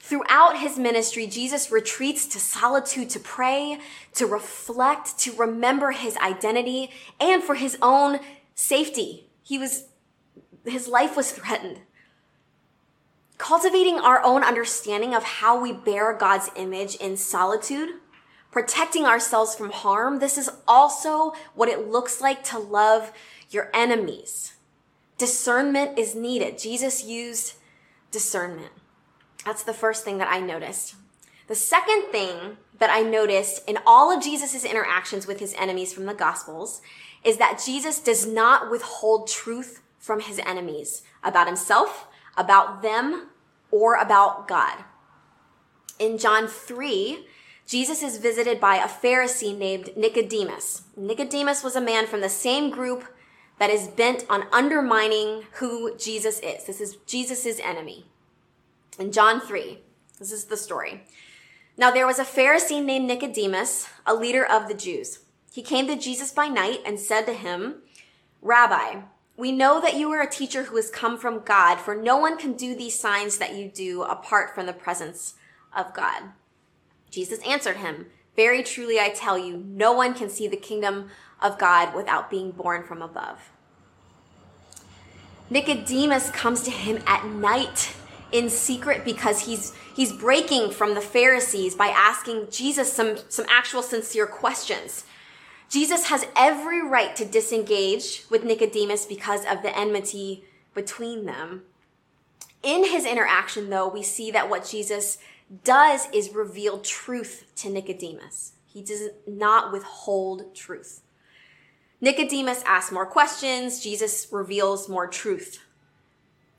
Throughout 0.00 0.58
his 0.58 0.76
ministry, 0.76 1.28
Jesus 1.28 1.70
retreats 1.70 2.26
to 2.26 2.40
solitude 2.40 3.10
to 3.10 3.20
pray, 3.20 3.78
to 4.14 4.26
reflect, 4.26 5.18
to 5.20 5.32
remember 5.34 5.92
his 5.92 6.16
identity, 6.16 6.90
and 7.20 7.44
for 7.44 7.54
his 7.54 7.78
own 7.80 8.18
safety. 8.56 9.28
He 9.42 9.58
was, 9.58 9.84
his 10.64 10.88
life 10.88 11.16
was 11.16 11.30
threatened. 11.30 11.80
Cultivating 13.38 13.98
our 13.98 14.20
own 14.24 14.42
understanding 14.42 15.14
of 15.14 15.22
how 15.22 15.60
we 15.60 15.72
bear 15.72 16.12
God's 16.12 16.50
image 16.56 16.96
in 16.96 17.16
solitude 17.16 17.99
protecting 18.50 19.04
ourselves 19.04 19.54
from 19.54 19.70
harm, 19.70 20.18
this 20.18 20.36
is 20.36 20.50
also 20.66 21.32
what 21.54 21.68
it 21.68 21.88
looks 21.88 22.20
like 22.20 22.42
to 22.44 22.58
love 22.58 23.12
your 23.50 23.70
enemies. 23.74 24.54
Discernment 25.18 25.98
is 25.98 26.14
needed. 26.14 26.58
Jesus 26.58 27.04
used 27.04 27.54
discernment. 28.10 28.72
That's 29.44 29.62
the 29.62 29.74
first 29.74 30.04
thing 30.04 30.18
that 30.18 30.30
I 30.30 30.40
noticed. 30.40 30.94
The 31.46 31.54
second 31.54 32.04
thing 32.12 32.56
that 32.78 32.90
I 32.90 33.02
noticed 33.02 33.68
in 33.68 33.78
all 33.86 34.16
of 34.16 34.22
Jesus' 34.22 34.64
interactions 34.64 35.26
with 35.26 35.40
his 35.40 35.54
enemies 35.58 35.92
from 35.92 36.06
the 36.06 36.14
Gospels 36.14 36.80
is 37.24 37.36
that 37.36 37.62
Jesus 37.64 38.00
does 38.00 38.26
not 38.26 38.70
withhold 38.70 39.28
truth 39.28 39.82
from 39.98 40.20
his 40.20 40.38
enemies 40.40 41.02
about 41.22 41.46
himself, 41.46 42.06
about 42.36 42.82
them, 42.82 43.28
or 43.70 43.96
about 43.96 44.48
God. 44.48 44.84
In 45.98 46.16
John 46.16 46.46
3, 46.46 47.26
Jesus 47.70 48.02
is 48.02 48.18
visited 48.18 48.58
by 48.58 48.78
a 48.78 48.88
Pharisee 48.88 49.56
named 49.56 49.96
Nicodemus. 49.96 50.82
Nicodemus 50.96 51.62
was 51.62 51.76
a 51.76 51.80
man 51.80 52.04
from 52.08 52.20
the 52.20 52.28
same 52.28 52.68
group 52.68 53.04
that 53.60 53.70
is 53.70 53.86
bent 53.86 54.26
on 54.28 54.48
undermining 54.50 55.44
who 55.52 55.96
Jesus 55.96 56.40
is. 56.40 56.64
This 56.64 56.80
is 56.80 56.96
Jesus' 57.06 57.60
enemy. 57.62 58.06
In 58.98 59.12
John 59.12 59.40
3, 59.40 59.78
this 60.18 60.32
is 60.32 60.46
the 60.46 60.56
story. 60.56 61.04
Now 61.76 61.92
there 61.92 62.08
was 62.08 62.18
a 62.18 62.24
Pharisee 62.24 62.84
named 62.84 63.06
Nicodemus, 63.06 63.86
a 64.04 64.14
leader 64.14 64.44
of 64.44 64.66
the 64.66 64.74
Jews. 64.74 65.20
He 65.52 65.62
came 65.62 65.86
to 65.86 65.94
Jesus 65.94 66.32
by 66.32 66.48
night 66.48 66.80
and 66.84 66.98
said 66.98 67.24
to 67.26 67.34
him, 67.34 67.82
Rabbi, 68.42 69.02
we 69.36 69.52
know 69.52 69.80
that 69.80 69.94
you 69.94 70.10
are 70.10 70.22
a 70.22 70.28
teacher 70.28 70.64
who 70.64 70.74
has 70.74 70.90
come 70.90 71.16
from 71.16 71.44
God, 71.44 71.76
for 71.76 71.94
no 71.94 72.16
one 72.16 72.36
can 72.36 72.54
do 72.54 72.74
these 72.74 72.98
signs 72.98 73.38
that 73.38 73.54
you 73.54 73.68
do 73.68 74.02
apart 74.02 74.56
from 74.56 74.66
the 74.66 74.72
presence 74.72 75.34
of 75.72 75.94
God. 75.94 76.32
Jesus 77.10 77.40
answered 77.46 77.76
him, 77.76 78.06
Very 78.36 78.62
truly 78.62 78.98
I 78.98 79.10
tell 79.10 79.38
you, 79.38 79.56
no 79.56 79.92
one 79.92 80.14
can 80.14 80.30
see 80.30 80.48
the 80.48 80.56
kingdom 80.56 81.10
of 81.42 81.58
God 81.58 81.94
without 81.94 82.30
being 82.30 82.50
born 82.52 82.84
from 82.84 83.02
above. 83.02 83.50
Nicodemus 85.50 86.30
comes 86.30 86.62
to 86.62 86.70
him 86.70 87.02
at 87.06 87.26
night 87.26 87.92
in 88.30 88.48
secret 88.48 89.04
because 89.04 89.46
he's 89.46 89.74
he's 89.96 90.12
breaking 90.12 90.70
from 90.70 90.94
the 90.94 91.00
Pharisees 91.00 91.74
by 91.74 91.88
asking 91.88 92.48
Jesus 92.50 92.92
some 92.92 93.16
some 93.28 93.46
actual 93.48 93.82
sincere 93.82 94.26
questions. 94.26 95.04
Jesus 95.68 96.06
has 96.06 96.26
every 96.36 96.82
right 96.84 97.14
to 97.16 97.24
disengage 97.24 98.24
with 98.30 98.44
Nicodemus 98.44 99.06
because 99.06 99.44
of 99.44 99.62
the 99.62 99.76
enmity 99.76 100.44
between 100.74 101.26
them. 101.26 101.62
In 102.62 102.84
his 102.84 103.04
interaction 103.04 103.70
though, 103.70 103.88
we 103.88 104.02
see 104.02 104.30
that 104.30 104.48
what 104.48 104.64
Jesus 104.64 105.18
does 105.64 106.06
is 106.12 106.34
reveal 106.34 106.78
truth 106.78 107.44
to 107.56 107.70
Nicodemus. 107.70 108.52
He 108.66 108.82
does 108.82 109.10
not 109.26 109.72
withhold 109.72 110.54
truth. 110.54 111.02
Nicodemus 112.00 112.62
asks 112.64 112.92
more 112.92 113.06
questions. 113.06 113.80
Jesus 113.80 114.28
reveals 114.30 114.88
more 114.88 115.06
truth. 115.06 115.60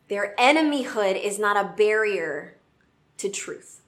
Their 0.07 0.35
enemyhood 0.39 1.15
is 1.15 1.39
not 1.39 1.57
a 1.57 1.73
barrier 1.75 2.57
to 3.17 3.29
truth. 3.29 3.81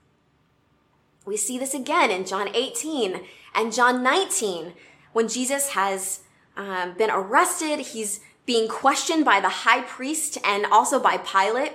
We 1.25 1.38
see 1.38 1.57
this 1.57 1.74
again 1.74 2.12
in 2.12 2.25
John 2.25 2.50
18 2.53 3.22
and 3.53 3.74
John 3.74 4.03
19 4.03 4.74
when 5.12 5.27
Jesus 5.27 5.69
has 5.69 6.22
um, 6.57 6.93
been 6.98 7.12
arrested. 7.12 7.79
He's 7.79 8.22
being 8.45 8.67
questioned 8.67 9.25
by 9.25 9.39
the 9.39 9.50
high 9.50 9.81
priest 9.81 10.38
and 10.43 10.65
also 10.65 11.00
by 11.00 11.17
Pilate. 11.17 11.74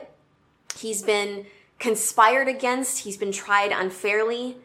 He's 0.77 1.03
been 1.03 1.47
conspired 1.79 2.49
against, 2.49 3.01
he's 3.01 3.17
been 3.17 3.33
tried 3.33 3.73
unfairly. 3.73 4.57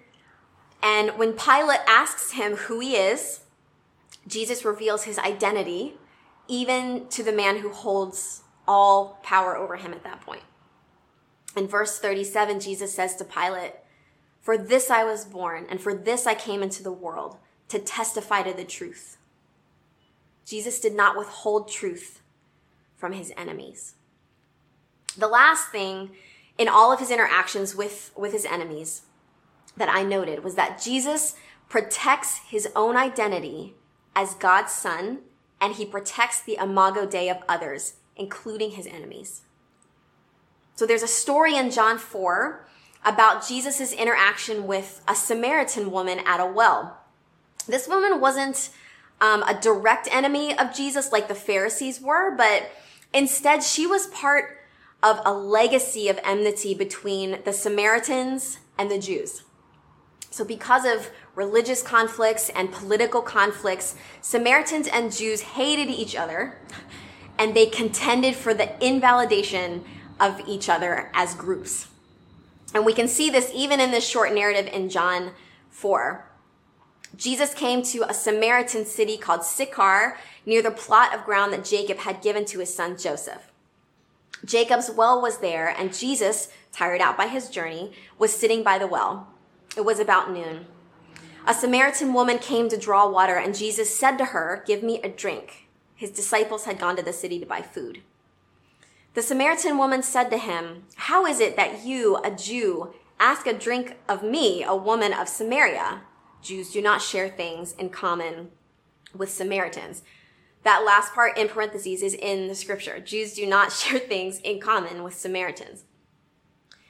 And 0.82 1.12
when 1.12 1.34
Pilate 1.34 1.82
asks 1.88 2.32
him 2.32 2.55
who 2.55 2.79
he 2.79 2.96
is, 2.96 3.41
Jesus 4.27 4.65
reveals 4.65 5.03
his 5.03 5.20
identity, 5.20 5.96
even 6.48 7.08
to 7.10 7.24
the 7.24 7.32
man 7.32 7.60
who 7.60 7.70
holds 7.70 8.43
all 8.67 9.20
power 9.24 9.55
over 9.55 9.75
him 9.75 9.93
at 9.93 10.03
that 10.03 10.22
point. 10.22 10.43
In 11.55 11.67
verse 11.67 12.00
37, 12.00 12.60
Jesus 12.60 12.93
says 12.93 13.15
to 13.17 13.25
Pilate, 13.25 13.74
For 14.41 14.58
this 14.58 14.89
I 14.89 15.03
was 15.03 15.25
born, 15.25 15.65
and 15.70 15.79
for 15.79 15.93
this 15.93 16.25
I 16.25 16.34
came 16.34 16.63
into 16.63 16.84
the 16.84 16.91
world, 16.91 17.38
to 17.70 17.79
testify 17.79 18.43
to 18.43 18.53
the 18.53 18.63
truth. 18.63 19.17
Jesus 20.46 20.79
did 20.79 20.96
not 20.96 21.17
withhold 21.17 21.70
truth 21.70 22.22
from 22.96 23.13
his 23.13 23.32
enemies. 23.38 23.96
The 25.17 25.27
last 25.27 25.70
thing 25.70 26.12
in 26.57 26.67
all 26.67 26.91
of 26.91 27.00
his 27.00 27.12
interactions 27.12 27.75
with, 27.75 28.12
with 28.15 28.31
his 28.31 28.45
enemies 28.45 29.03
that 29.75 29.89
I 29.89 30.03
noted 30.03 30.43
was 30.43 30.55
that 30.55 30.81
Jesus 30.81 31.36
protects 31.69 32.39
his 32.48 32.67
own 32.75 32.95
identity 32.95 33.74
as 34.15 34.36
God's 34.36 34.72
son 34.72 35.19
and 35.60 35.74
he 35.74 35.86
protects 35.86 36.41
the 36.41 36.57
imago 36.62 37.05
Dei 37.05 37.29
of 37.29 37.38
others, 37.48 37.95
including 38.15 38.72
his 38.72 38.86
enemies. 38.86 39.41
So 40.75 40.86
there's 40.86 41.03
a 41.03 41.07
story 41.07 41.55
in 41.55 41.72
John 41.72 41.98
4 41.98 42.67
about 43.05 43.48
Jesus' 43.48 43.93
interaction 43.93 44.67
with 44.67 45.01
a 45.07 45.15
Samaritan 45.15 45.91
woman 45.91 46.19
at 46.25 46.39
a 46.39 46.45
well. 46.45 46.98
This 47.67 47.88
woman 47.88 48.19
wasn't 48.19 48.69
um, 49.22 49.43
a 49.43 49.60
direct 49.60 50.07
enemy 50.12 50.57
of 50.57 50.75
Jesus 50.75 51.12
like 51.12 51.27
the 51.27 51.36
Pharisees 51.36 52.01
were, 52.01 52.36
but 52.36 52.69
instead 53.13 53.63
she 53.63 53.88
was 53.88 54.07
part 54.07 54.62
of 55.03 55.19
a 55.25 55.33
legacy 55.33 56.07
of 56.07 56.17
enmity 56.24 56.74
between 56.74 57.39
the 57.43 57.53
Samaritans 57.53 58.60
and 58.77 58.89
the 58.89 58.98
Jews. 58.98 59.43
So 60.29 60.43
because 60.43 60.86
of 60.86 61.12
religious 61.36 61.83
conflicts 61.83 62.50
and 62.50 62.72
political 62.72 63.22
conflicts, 63.22 63.95
Samaritans 64.22 64.88
and 64.88 65.15
Jews 65.15 65.41
hated 65.41 65.89
each 65.89 66.15
other 66.15 66.57
and 67.38 67.53
they 67.53 67.65
contended 67.65 68.36
for 68.36 68.53
the 68.53 68.83
invalidation 68.83 69.83
of 70.19 70.41
each 70.48 70.69
other 70.69 71.12
as 71.13 71.36
groups. 71.36 71.88
And 72.74 72.86
we 72.86 72.93
can 72.93 73.07
see 73.07 73.29
this 73.29 73.51
even 73.53 73.79
in 73.79 73.91
this 73.91 74.07
short 74.07 74.33
narrative 74.33 74.67
in 74.74 74.89
John 74.89 75.33
4. 75.69 76.25
Jesus 77.15 77.53
came 77.53 77.83
to 77.83 78.10
a 78.10 78.13
Samaritan 78.13 78.86
city 78.86 79.17
called 79.17 79.43
Sychar 79.43 80.17
near 80.45 80.63
the 80.63 80.72
plot 80.72 81.13
of 81.13 81.25
ground 81.25 81.53
that 81.53 81.65
Jacob 81.65 82.00
had 82.00 82.24
given 82.24 82.45
to 82.45 82.60
his 82.60 82.74
son 82.74 82.98
Joseph. 82.98 83.52
Jacob's 84.45 84.91
well 84.91 85.21
was 85.21 85.38
there, 85.38 85.69
and 85.69 85.93
Jesus, 85.93 86.50
tired 86.71 87.01
out 87.01 87.17
by 87.17 87.27
his 87.27 87.50
journey, 87.50 87.93
was 88.17 88.33
sitting 88.33 88.63
by 88.63 88.77
the 88.77 88.88
well. 88.88 89.27
It 89.77 89.85
was 89.85 90.00
about 90.00 90.31
noon. 90.31 90.65
A 91.45 91.53
Samaritan 91.53 92.13
woman 92.13 92.39
came 92.39 92.69
to 92.69 92.77
draw 92.77 93.07
water, 93.07 93.35
and 93.35 93.55
Jesus 93.55 93.93
said 93.93 94.17
to 94.17 94.25
her, 94.25 94.63
Give 94.65 94.83
me 94.83 95.01
a 95.01 95.09
drink. 95.09 95.67
His 95.95 96.12
disciples 96.12 96.65
had 96.65 96.79
gone 96.79 96.95
to 96.95 97.03
the 97.03 97.13
city 97.13 97.39
to 97.39 97.45
buy 97.45 97.62
food. 97.62 98.01
The 99.13 99.21
Samaritan 99.21 99.77
woman 99.77 100.03
said 100.03 100.29
to 100.29 100.38
him, 100.38 100.83
How 100.95 101.25
is 101.25 101.39
it 101.39 101.55
that 101.55 101.85
you, 101.85 102.17
a 102.23 102.31
Jew, 102.31 102.93
ask 103.19 103.45
a 103.45 103.53
drink 103.53 103.97
of 104.09 104.23
me, 104.23 104.63
a 104.63 104.75
woman 104.75 105.13
of 105.13 105.29
Samaria? 105.29 106.01
Jews 106.41 106.71
do 106.71 106.81
not 106.81 107.01
share 107.01 107.29
things 107.29 107.73
in 107.73 107.89
common 107.89 108.51
with 109.15 109.31
Samaritans. 109.31 110.01
That 110.63 110.86
last 110.86 111.13
part 111.13 111.38
in 111.38 111.50
parentheses 111.50 112.01
is 112.01 112.13
in 112.13 112.48
the 112.48 112.55
scripture. 112.55 113.00
Jews 113.00 113.34
do 113.34 113.46
not 113.46 113.72
share 113.74 114.00
things 114.00 114.39
in 114.39 114.60
common 114.60 115.03
with 115.03 115.13
Samaritans. 115.13 115.84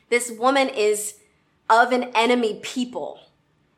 This 0.10 0.32
woman 0.32 0.70
is 0.70 1.16
of 1.70 1.92
an 1.92 2.04
enemy 2.16 2.60
people, 2.62 3.20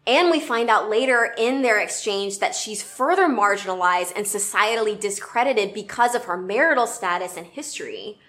And 0.08 0.30
we 0.30 0.40
find 0.40 0.70
out 0.70 0.90
later 0.90 1.34
in 1.38 1.62
their 1.62 1.80
exchange 1.80 2.40
that 2.40 2.54
she's 2.54 2.84
further 2.84 3.28
marginalized 3.28 4.12
and 4.16 4.26
societally 4.26 5.00
discredited 5.00 5.74
because 5.74 6.14
of 6.14 6.26
her 6.26 6.38
marital 6.38 6.88
status 6.88 7.38
and 7.38 7.48
history. 7.48 8.20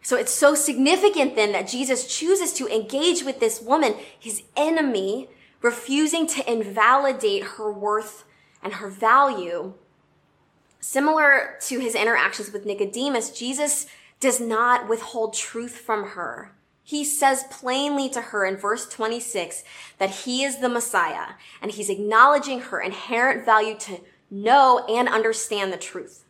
So 0.00 0.16
it's 0.16 0.32
so 0.32 0.54
significant 0.54 1.34
then 1.34 1.52
that 1.52 1.68
Jesus 1.68 2.06
chooses 2.06 2.52
to 2.54 2.68
engage 2.68 3.24
with 3.24 3.40
this 3.40 3.60
woman, 3.60 3.96
his 4.18 4.44
enemy, 4.56 5.28
refusing 5.60 6.26
to 6.28 6.50
invalidate 6.50 7.42
her 7.42 7.72
worth 7.72 8.24
and 8.62 8.74
her 8.74 8.88
value. 8.88 9.74
Similar 10.80 11.56
to 11.62 11.80
his 11.80 11.94
interactions 11.94 12.52
with 12.52 12.66
Nicodemus, 12.66 13.30
Jesus 13.30 13.86
does 14.20 14.40
not 14.40 14.88
withhold 14.88 15.34
truth 15.34 15.78
from 15.78 16.10
her. 16.10 16.52
He 16.82 17.04
says 17.04 17.44
plainly 17.50 18.08
to 18.10 18.20
her 18.20 18.46
in 18.46 18.56
verse 18.56 18.88
26 18.88 19.62
that 19.98 20.10
he 20.10 20.42
is 20.42 20.58
the 20.58 20.68
Messiah 20.68 21.34
and 21.60 21.70
he's 21.70 21.90
acknowledging 21.90 22.60
her 22.60 22.80
inherent 22.80 23.44
value 23.44 23.76
to 23.80 24.00
know 24.30 24.84
and 24.88 25.08
understand 25.08 25.72
the 25.72 25.76
truth. 25.76 26.24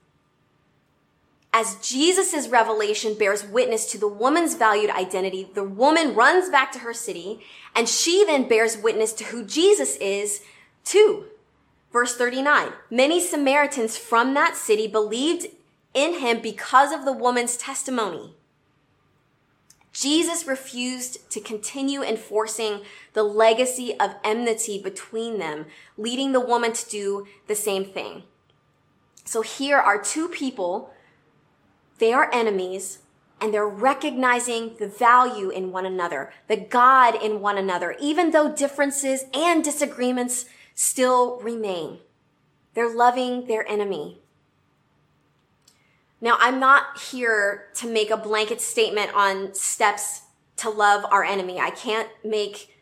As 1.53 1.77
Jesus' 1.77 2.49
revelation 2.49 3.15
bears 3.15 3.45
witness 3.45 3.91
to 3.93 3.99
the 3.99 4.09
woman's 4.09 4.55
valued 4.55 4.91
identity, 4.91 5.49
the 5.55 5.65
woman 5.65 6.15
runs 6.15 6.51
back 6.51 6.73
to 6.73 6.81
her 6.81 6.93
city 6.93 7.41
and 7.75 7.89
she 7.89 8.25
then 8.25 8.49
bears 8.49 8.77
witness 8.77 9.13
to 9.15 9.25
who 9.25 9.45
Jesus 9.45 9.97
is 9.97 10.43
too. 10.85 11.27
Verse 11.93 12.17
39. 12.17 12.73
Many 12.91 13.21
Samaritans 13.21 13.97
from 13.97 14.35
that 14.35 14.57
city 14.57 14.87
believed 14.87 15.47
in 15.95 16.21
him 16.21 16.41
because 16.41 16.93
of 16.93 17.05
the 17.05 17.13
woman's 17.13 17.57
testimony. 17.57 18.35
Jesus 19.93 20.47
refused 20.47 21.29
to 21.31 21.41
continue 21.41 22.03
enforcing 22.03 22.83
the 23.15 23.25
legacy 23.25 23.99
of 23.99 24.15
enmity 24.23 24.81
between 24.81 25.39
them, 25.39 25.67
leading 25.97 26.33
the 26.33 26.41
woman 26.41 26.73
to 26.73 26.89
do 26.89 27.27
the 27.49 27.57
same 27.57 27.85
thing. 27.85 28.23
So 29.25 29.43
here 29.43 29.79
are 29.79 30.01
two 30.01 30.29
people. 30.29 30.93
They 31.99 32.13
are 32.13 32.33
enemies 32.33 33.01
and 33.41 33.53
they're 33.53 33.67
recognizing 33.67 34.77
the 34.79 34.89
value 34.89 35.51
in 35.51 35.73
one 35.73 35.87
another, 35.87 36.33
the 36.49 36.57
God 36.57 37.21
in 37.21 37.41
one 37.41 37.59
another, 37.59 37.97
even 38.01 38.31
though 38.31 38.53
differences 38.53 39.25
and 39.35 39.65
disagreements 39.65 40.47
still 40.79 41.41
remain. 41.41 41.99
They're 42.75 42.95
loving 42.95 43.49
their 43.49 43.69
enemy. 43.69 44.21
Now, 46.21 46.37
I'm 46.39 46.61
not 46.61 47.01
here 47.11 47.67
to 47.75 47.89
make 47.89 48.11
a 48.11 48.17
blanket 48.17 48.61
statement 48.61 49.11
on 49.13 49.55
steps 49.55 50.21
to 50.59 50.71
love 50.71 51.05
our 51.11 51.25
enemy. 51.25 51.59
I 51.59 51.71
can't 51.71 52.09
make 52.25 52.77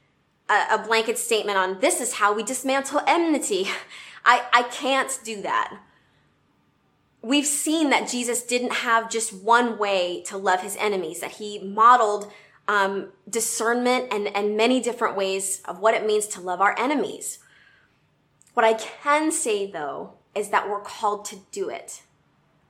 a, 0.50 0.74
a 0.74 0.84
blanket 0.86 1.16
statement 1.16 1.56
on 1.56 1.80
this 1.80 2.02
is 2.02 2.12
how 2.12 2.34
we 2.34 2.42
dismantle 2.42 3.00
enmity. 3.06 3.68
I, 4.26 4.44
I 4.52 4.64
can't 4.64 5.18
do 5.24 5.40
that. 5.40 5.80
We've 7.22 7.46
seen 7.46 7.88
that 7.90 8.10
Jesus 8.10 8.42
didn't 8.42 8.74
have 8.74 9.10
just 9.10 9.32
one 9.32 9.78
way 9.78 10.22
to 10.26 10.36
love 10.36 10.60
his 10.60 10.76
enemies, 10.76 11.20
that 11.20 11.32
he 11.32 11.60
modeled 11.60 12.30
um, 12.68 13.08
discernment 13.26 14.08
and, 14.12 14.28
and 14.36 14.54
many 14.54 14.82
different 14.82 15.16
ways 15.16 15.62
of 15.64 15.78
what 15.78 15.94
it 15.94 16.04
means 16.04 16.26
to 16.26 16.42
love 16.42 16.60
our 16.60 16.78
enemies. 16.78 17.38
What 18.56 18.64
I 18.64 18.72
can 18.72 19.30
say 19.30 19.70
though 19.70 20.14
is 20.34 20.48
that 20.48 20.66
we're 20.66 20.80
called 20.80 21.26
to 21.26 21.36
do 21.52 21.68
it 21.68 22.00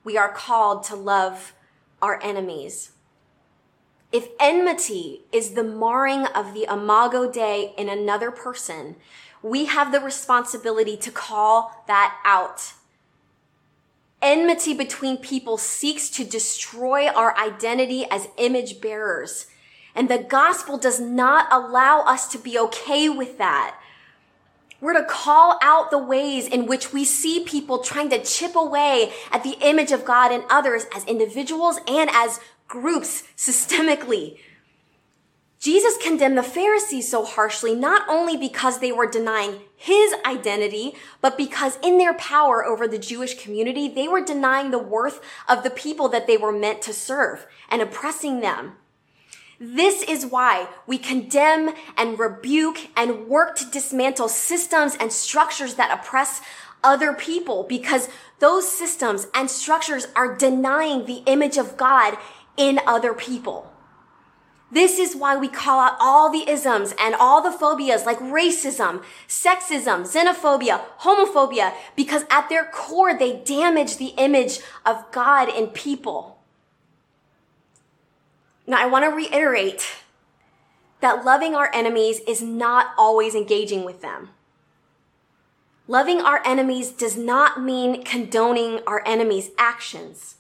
we 0.07 0.17
are 0.17 0.33
called 0.33 0.85
to 0.85 0.95
love 0.95 1.53
our 2.01 2.23
enemies. 2.23 2.93
If 4.13 4.29
enmity 4.39 5.23
is 5.33 5.51
the 5.51 5.65
marring 5.65 6.27
of 6.27 6.55
the 6.55 6.65
imago 6.73 7.29
Dei 7.29 7.75
in 7.77 7.89
another 7.89 8.31
person, 8.31 8.95
we 9.43 9.65
have 9.65 9.91
the 9.91 9.99
responsibility 9.99 10.97
to 10.99 11.11
call 11.11 11.83
that 11.89 12.17
out. 12.25 12.75
Enmity 14.23 14.75
between 14.75 15.17
people 15.17 15.59
seeks 15.59 16.09
to 16.11 16.25
destroy 16.25 17.09
our 17.09 17.37
identity 17.37 18.07
as 18.09 18.29
image 18.39 18.81
bearers. 18.81 19.49
And 19.93 20.09
the 20.09 20.19
gospel 20.19 20.79
does 20.79 21.01
not 21.01 21.49
allow 21.51 22.03
us 22.03 22.29
to 22.29 22.39
be 22.39 22.57
okay 22.61 23.09
with 23.09 23.39
that. 23.39 23.77
We're 24.87 24.93
to 24.93 25.05
call 25.05 25.59
out 25.63 25.91
the 25.91 25.99
ways 25.99 26.47
in 26.47 26.67
which 26.67 26.93
we 26.93 27.05
see 27.05 27.43
people 27.43 27.79
trying 27.79 28.09
to 28.11 28.23
chip 28.23 28.55
away 28.55 29.13
at 29.33 29.43
the 29.43 29.57
image 29.61 29.91
of 29.91 30.05
God 30.05 30.31
in 30.31 30.45
others 30.49 30.87
as 30.95 31.05
individuals 31.07 31.81
and 31.89 32.09
as 32.13 32.39
groups 32.69 33.25
systemically. 33.37 34.39
Jesus 35.59 35.97
condemned 36.01 36.39
the 36.39 36.45
Pharisees 36.45 37.11
so 37.11 37.25
harshly, 37.25 37.75
not 37.75 38.09
only 38.09 38.37
because 38.37 38.79
they 38.79 38.93
were 38.93 39.11
denying 39.11 39.59
his 39.75 40.15
identity, 40.25 40.95
but 41.21 41.37
because 41.37 41.81
in 41.83 41.99
their 41.99 42.15
power 42.15 42.65
over 42.65 42.87
the 42.87 42.97
Jewish 42.97 43.43
community, 43.43 43.89
they 43.89 44.07
were 44.07 44.25
denying 44.25 44.71
the 44.71 44.79
worth 44.79 45.21
of 45.49 45.65
the 45.65 45.71
people 45.71 46.09
that 46.11 46.29
they 46.29 46.37
were 46.37 46.53
meant 46.53 46.81
to 46.83 46.93
serve 46.93 47.49
and 47.69 47.83
oppressing 47.83 48.39
them. 48.39 48.77
This 49.59 50.03
is 50.03 50.27
why 50.27 50.69
we 50.87 50.99
condemn 50.99 51.75
and 51.97 52.19
rebuke 52.19 52.89
and 52.97 53.27
work 53.27 53.57
to 53.57 53.71
dismantle 53.71 54.29
systems 54.29 54.95
and 54.97 55.11
structures 55.11 55.75
that 55.75 55.99
oppress 55.99 56.43
other 56.85 57.15
people 57.15 57.65
because 57.69 58.09
those 58.39 58.71
systems 58.71 59.27
and 59.35 59.51
structures 59.51 60.09
are 60.15 60.37
denying 60.37 61.07
the 61.07 61.23
image 61.27 61.57
of 61.57 61.77
God 61.77 62.19
in 62.57 62.81
other 62.87 63.15
people. 63.15 63.73
This 64.71 64.99
is 64.99 65.15
why 65.15 65.37
we 65.37 65.49
call 65.49 65.79
out 65.79 65.97
all 66.01 66.31
the 66.31 66.51
isms 66.51 66.93
and 66.99 67.15
all 67.15 67.41
the 67.41 67.57
phobias 67.57 68.05
like 68.05 68.19
racism, 68.19 69.03
sexism, 69.29 70.03
xenophobia, 70.03 70.83
homophobia, 71.01 71.73
because 71.95 72.25
at 72.29 72.49
their 72.49 72.65
core, 72.67 73.17
they 73.17 73.39
damage 73.39 73.97
the 73.97 74.13
image 74.19 74.59
of 74.85 75.11
God 75.13 75.49
in 75.49 75.69
people. 75.69 76.36
Now, 78.67 78.83
I 78.83 78.87
want 78.87 79.05
to 79.05 79.11
reiterate 79.11 79.87
that 81.01 81.25
loving 81.25 81.55
our 81.55 81.71
enemies 81.73 82.21
is 82.27 82.43
not 82.43 82.89
always 82.99 83.35
engaging 83.35 83.85
with 83.85 84.01
them. 84.01 84.31
Loving 85.89 86.21
our 86.21 86.43
enemies 86.45 86.91
does 86.91 87.17
not 87.17 87.63
mean 87.63 88.03
condoning 88.03 88.81
our 88.87 89.03
enemies' 89.07 89.51
actions. 89.57 90.37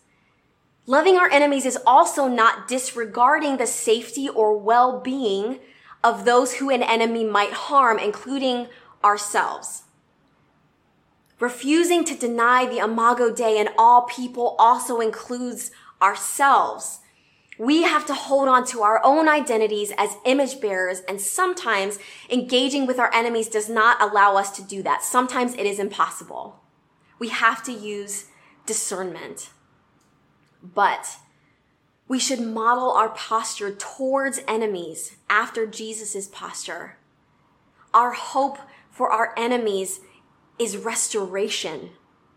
Loving 0.87 1.17
our 1.17 1.31
enemies 1.31 1.65
is 1.65 1.79
also 1.87 2.27
not 2.27 2.67
disregarding 2.67 3.57
the 3.57 3.67
safety 3.67 4.29
or 4.29 4.57
well-being 4.57 5.61
of 6.03 6.25
those 6.25 6.55
who 6.55 6.71
an 6.71 6.83
enemy 6.83 7.25
might 7.25 7.53
harm, 7.53 7.99
including 7.99 8.67
ourselves. 9.05 9.83
Refusing 11.39 12.05
to 12.05 12.17
deny 12.17 12.67
the 12.67 12.79
Imago 12.79 13.33
Dei 13.33 13.59
in 13.59 13.69
all 13.79 14.03
people 14.03 14.57
also 14.59 15.01
includes 15.01 15.71
ourselves 16.01 17.01
we 17.59 17.83
have 17.83 18.07
to 18.07 18.15
hold 18.15 18.49
on 18.49 18.67
to 18.67 18.83
our 18.83 19.01
own 19.03 19.29
identities 19.29 19.93
as 19.97 20.17
image 20.25 20.61
bearers, 20.61 21.01
and 21.09 21.21
sometimes 21.21 21.99
engaging 22.31 22.87
with 22.87 22.99
our 22.99 23.13
enemies 23.15 23.49
does 23.49 23.69
not 23.69 24.01
allow 24.01 24.37
us 24.37 24.51
to 24.57 24.63
do 24.63 24.83
that. 24.83 25.03
Sometimes 25.03 25.55
it 25.55 25.67
is 25.67 25.79
impossible. 25.79 26.61
We 27.19 27.29
have 27.29 27.63
to 27.65 27.73
use 27.73 28.27
discernment. 28.67 29.51
But 30.63 31.17
we 32.09 32.19
should 32.19 32.41
model 32.41 32.91
our 32.91 33.09
posture 33.09 33.73
towards 33.73 34.41
enemies 34.47 35.17
after 35.31 35.67
Jesus' 35.67 36.29
posture. 36.29 36.97
Our 37.95 38.13
hope 38.13 38.59
for 38.91 39.11
our 39.11 39.33
enemies 39.37 40.01
is 40.59 40.77
restoration 40.77 41.91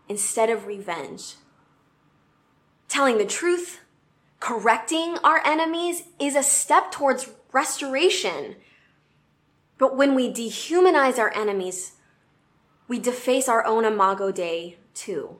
instead 0.08 0.50
of 0.50 0.66
revenge. 0.66 1.34
Telling 2.88 3.18
the 3.18 3.24
truth, 3.24 3.80
correcting 4.40 5.18
our 5.22 5.40
enemies 5.46 6.04
is 6.18 6.34
a 6.34 6.42
step 6.42 6.90
towards 6.90 7.30
restoration. 7.52 8.56
But 9.78 9.96
when 9.96 10.14
we 10.14 10.32
dehumanize 10.32 11.18
our 11.18 11.32
enemies, 11.34 11.92
we 12.88 12.98
deface 12.98 13.48
our 13.48 13.64
own 13.64 13.84
imago 13.84 14.32
Dei 14.32 14.78
too. 14.94 15.36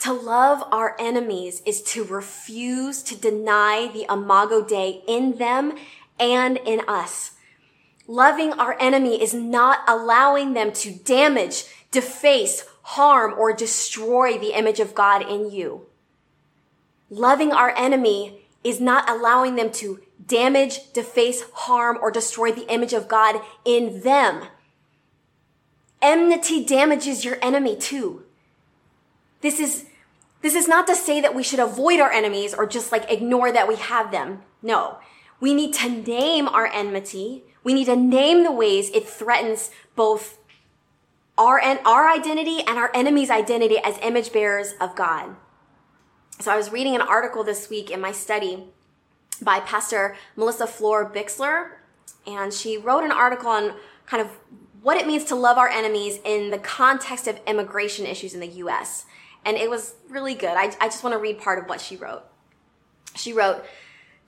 To 0.00 0.12
love 0.12 0.62
our 0.70 0.96
enemies 0.98 1.60
is 1.66 1.82
to 1.82 2.04
refuse 2.04 3.02
to 3.02 3.16
deny 3.16 3.90
the 3.92 4.06
imago 4.10 4.64
Dei 4.64 5.02
in 5.08 5.38
them 5.38 5.74
and 6.18 6.56
in 6.58 6.80
us. 6.86 7.32
Loving 8.06 8.52
our 8.54 8.76
enemy 8.80 9.20
is 9.20 9.34
not 9.34 9.80
allowing 9.86 10.54
them 10.54 10.72
to 10.72 10.92
damage, 10.92 11.64
deface, 11.90 12.64
harm, 12.82 13.34
or 13.36 13.52
destroy 13.52 14.38
the 14.38 14.56
image 14.56 14.80
of 14.80 14.94
God 14.94 15.28
in 15.28 15.50
you. 15.50 15.87
Loving 17.10 17.52
our 17.52 17.70
enemy 17.76 18.42
is 18.62 18.80
not 18.80 19.08
allowing 19.08 19.56
them 19.56 19.70
to 19.72 20.00
damage, 20.26 20.92
deface, 20.92 21.42
harm, 21.52 21.98
or 22.00 22.10
destroy 22.10 22.52
the 22.52 22.70
image 22.72 22.92
of 22.92 23.08
God 23.08 23.40
in 23.64 24.00
them. 24.02 24.44
Enmity 26.02 26.64
damages 26.64 27.24
your 27.24 27.38
enemy 27.42 27.76
too. 27.76 28.24
This 29.40 29.58
is, 29.58 29.86
this 30.42 30.54
is 30.54 30.68
not 30.68 30.86
to 30.86 30.94
say 30.94 31.20
that 31.20 31.34
we 31.34 31.42
should 31.42 31.60
avoid 31.60 32.00
our 32.00 32.10
enemies 32.10 32.54
or 32.54 32.66
just 32.66 32.92
like 32.92 33.10
ignore 33.10 33.50
that 33.52 33.68
we 33.68 33.76
have 33.76 34.10
them. 34.10 34.42
No. 34.62 34.98
We 35.40 35.54
need 35.54 35.72
to 35.74 35.88
name 35.88 36.48
our 36.48 36.66
enmity. 36.66 37.44
We 37.64 37.74
need 37.74 37.86
to 37.86 37.96
name 37.96 38.44
the 38.44 38.52
ways 38.52 38.90
it 38.90 39.08
threatens 39.08 39.70
both 39.96 40.38
our, 41.36 41.60
our 41.60 42.08
identity 42.10 42.60
and 42.66 42.76
our 42.76 42.90
enemy's 42.94 43.30
identity 43.30 43.78
as 43.82 43.96
image 44.02 44.32
bearers 44.32 44.74
of 44.80 44.96
God. 44.96 45.36
So 46.40 46.52
I 46.52 46.56
was 46.56 46.70
reading 46.70 46.94
an 46.94 47.00
article 47.00 47.42
this 47.42 47.68
week 47.68 47.90
in 47.90 48.00
my 48.00 48.12
study 48.12 48.62
by 49.42 49.58
Pastor 49.58 50.16
Melissa 50.36 50.68
Florer-Bixler, 50.68 51.70
and 52.28 52.52
she 52.52 52.78
wrote 52.78 53.02
an 53.02 53.10
article 53.10 53.48
on 53.48 53.74
kind 54.06 54.22
of 54.22 54.28
what 54.80 54.96
it 54.96 55.08
means 55.08 55.24
to 55.24 55.34
love 55.34 55.58
our 55.58 55.68
enemies 55.68 56.20
in 56.24 56.50
the 56.50 56.58
context 56.58 57.26
of 57.26 57.40
immigration 57.44 58.06
issues 58.06 58.34
in 58.34 58.40
the 58.40 58.46
US. 58.46 59.04
And 59.44 59.56
it 59.56 59.68
was 59.68 59.96
really 60.08 60.34
good. 60.34 60.50
I, 60.50 60.72
I 60.80 60.86
just 60.86 61.02
want 61.02 61.14
to 61.14 61.18
read 61.18 61.40
part 61.40 61.58
of 61.58 61.68
what 61.68 61.80
she 61.80 61.96
wrote. 61.96 62.22
She 63.16 63.32
wrote, 63.32 63.64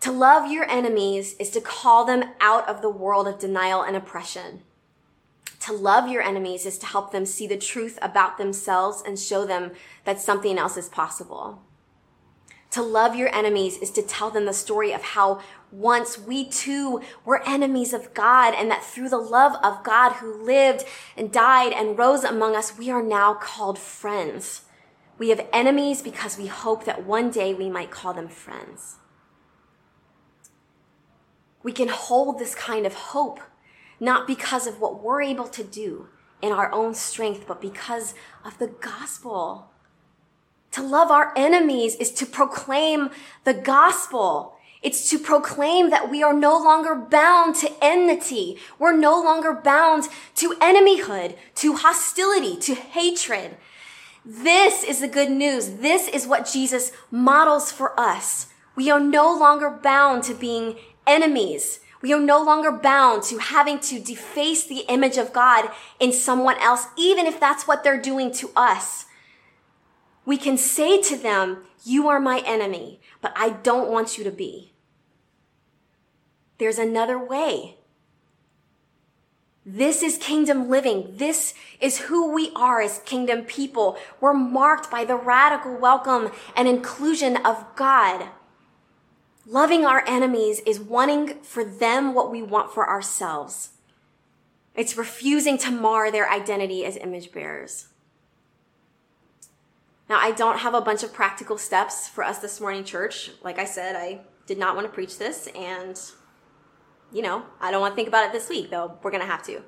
to 0.00 0.10
love 0.10 0.50
your 0.50 0.68
enemies 0.68 1.36
is 1.38 1.50
to 1.50 1.60
call 1.60 2.04
them 2.04 2.24
out 2.40 2.68
of 2.68 2.82
the 2.82 2.90
world 2.90 3.28
of 3.28 3.38
denial 3.38 3.82
and 3.82 3.96
oppression. 3.96 4.62
To 5.60 5.72
love 5.72 6.08
your 6.08 6.22
enemies 6.22 6.66
is 6.66 6.78
to 6.78 6.86
help 6.86 7.12
them 7.12 7.24
see 7.24 7.46
the 7.46 7.56
truth 7.56 8.00
about 8.02 8.36
themselves 8.36 9.00
and 9.06 9.16
show 9.16 9.46
them 9.46 9.72
that 10.04 10.20
something 10.20 10.58
else 10.58 10.76
is 10.76 10.88
possible. 10.88 11.62
To 12.70 12.82
love 12.82 13.16
your 13.16 13.34
enemies 13.34 13.78
is 13.78 13.90
to 13.92 14.02
tell 14.02 14.30
them 14.30 14.44
the 14.44 14.52
story 14.52 14.92
of 14.92 15.02
how 15.02 15.40
once 15.72 16.18
we 16.18 16.48
too 16.48 17.00
were 17.24 17.46
enemies 17.48 17.92
of 17.92 18.14
God 18.14 18.54
and 18.54 18.70
that 18.70 18.84
through 18.84 19.08
the 19.08 19.18
love 19.18 19.56
of 19.62 19.82
God 19.82 20.14
who 20.14 20.44
lived 20.44 20.84
and 21.16 21.32
died 21.32 21.72
and 21.72 21.98
rose 21.98 22.22
among 22.22 22.54
us, 22.54 22.78
we 22.78 22.90
are 22.90 23.02
now 23.02 23.34
called 23.34 23.78
friends. 23.78 24.62
We 25.18 25.30
have 25.30 25.46
enemies 25.52 26.00
because 26.00 26.38
we 26.38 26.46
hope 26.46 26.84
that 26.84 27.04
one 27.04 27.30
day 27.30 27.54
we 27.54 27.68
might 27.68 27.90
call 27.90 28.14
them 28.14 28.28
friends. 28.28 28.96
We 31.62 31.72
can 31.72 31.88
hold 31.88 32.38
this 32.38 32.54
kind 32.54 32.86
of 32.86 32.94
hope 32.94 33.40
not 34.00 34.26
because 34.26 34.66
of 34.66 34.80
what 34.80 35.02
we're 35.02 35.20
able 35.22 35.46
to 35.48 35.62
do 35.62 36.08
in 36.40 36.52
our 36.52 36.72
own 36.72 36.94
strength, 36.94 37.44
but 37.46 37.60
because 37.60 38.14
of 38.44 38.58
the 38.58 38.68
gospel. 38.68 39.70
To 40.72 40.82
love 40.82 41.10
our 41.10 41.32
enemies 41.36 41.96
is 41.96 42.12
to 42.12 42.26
proclaim 42.26 43.10
the 43.44 43.54
gospel. 43.54 44.56
It's 44.82 45.10
to 45.10 45.18
proclaim 45.18 45.90
that 45.90 46.10
we 46.10 46.22
are 46.22 46.32
no 46.32 46.56
longer 46.56 46.94
bound 46.94 47.56
to 47.56 47.72
enmity. 47.82 48.56
We're 48.78 48.96
no 48.96 49.20
longer 49.20 49.52
bound 49.52 50.08
to 50.36 50.54
enemyhood, 50.60 51.36
to 51.56 51.76
hostility, 51.76 52.56
to 52.58 52.74
hatred. 52.74 53.56
This 54.24 54.84
is 54.84 55.00
the 55.00 55.08
good 55.08 55.30
news. 55.30 55.78
This 55.78 56.06
is 56.08 56.26
what 56.26 56.50
Jesus 56.50 56.92
models 57.10 57.72
for 57.72 57.98
us. 57.98 58.46
We 58.76 58.90
are 58.90 59.00
no 59.00 59.36
longer 59.36 59.70
bound 59.70 60.22
to 60.24 60.34
being 60.34 60.76
enemies. 61.06 61.80
We 62.00 62.14
are 62.14 62.20
no 62.20 62.42
longer 62.42 62.70
bound 62.70 63.24
to 63.24 63.38
having 63.38 63.80
to 63.80 64.00
deface 64.00 64.64
the 64.64 64.84
image 64.88 65.18
of 65.18 65.32
God 65.32 65.70
in 65.98 66.12
someone 66.12 66.56
else, 66.58 66.86
even 66.96 67.26
if 67.26 67.38
that's 67.38 67.66
what 67.66 67.82
they're 67.82 68.00
doing 68.00 68.32
to 68.34 68.50
us 68.56 69.06
we 70.30 70.36
can 70.36 70.56
say 70.56 71.02
to 71.02 71.16
them, 71.16 71.64
You 71.82 72.06
are 72.06 72.20
my 72.20 72.40
enemy, 72.46 73.00
but 73.20 73.32
I 73.34 73.50
don't 73.50 73.90
want 73.90 74.16
you 74.16 74.22
to 74.22 74.30
be. 74.30 74.72
There's 76.58 76.78
another 76.78 77.18
way. 77.18 77.78
This 79.66 80.04
is 80.04 80.18
kingdom 80.18 80.70
living. 80.70 81.14
This 81.16 81.52
is 81.80 82.02
who 82.02 82.32
we 82.32 82.52
are 82.54 82.80
as 82.80 83.00
kingdom 83.00 83.42
people. 83.42 83.98
We're 84.20 84.32
marked 84.32 84.88
by 84.88 85.04
the 85.04 85.16
radical 85.16 85.76
welcome 85.76 86.30
and 86.54 86.68
inclusion 86.68 87.36
of 87.38 87.66
God. 87.74 88.28
Loving 89.44 89.84
our 89.84 90.04
enemies 90.06 90.60
is 90.60 90.78
wanting 90.78 91.42
for 91.42 91.64
them 91.64 92.14
what 92.14 92.30
we 92.30 92.40
want 92.40 92.72
for 92.72 92.88
ourselves. 92.88 93.70
It's 94.76 94.96
refusing 94.96 95.58
to 95.58 95.72
mar 95.72 96.12
their 96.12 96.30
identity 96.30 96.84
as 96.84 96.96
image 96.96 97.32
bearers. 97.32 97.89
Now, 100.10 100.18
I 100.18 100.32
don't 100.32 100.58
have 100.58 100.74
a 100.74 100.80
bunch 100.80 101.04
of 101.04 101.12
practical 101.12 101.56
steps 101.56 102.08
for 102.08 102.24
us 102.24 102.38
this 102.38 102.60
morning, 102.60 102.82
church. 102.82 103.30
Like 103.44 103.60
I 103.60 103.64
said, 103.64 103.94
I 103.94 104.22
did 104.44 104.58
not 104.58 104.74
want 104.74 104.88
to 104.88 104.92
preach 104.92 105.18
this, 105.18 105.46
and 105.54 105.98
you 107.12 107.22
know, 107.22 107.44
I 107.60 107.70
don't 107.70 107.80
want 107.80 107.92
to 107.92 107.96
think 107.96 108.08
about 108.08 108.26
it 108.26 108.32
this 108.32 108.48
week, 108.48 108.70
though 108.70 108.98
we're 109.04 109.12
going 109.12 109.22
to 109.22 109.28
have 109.28 109.44
to. 109.44 109.62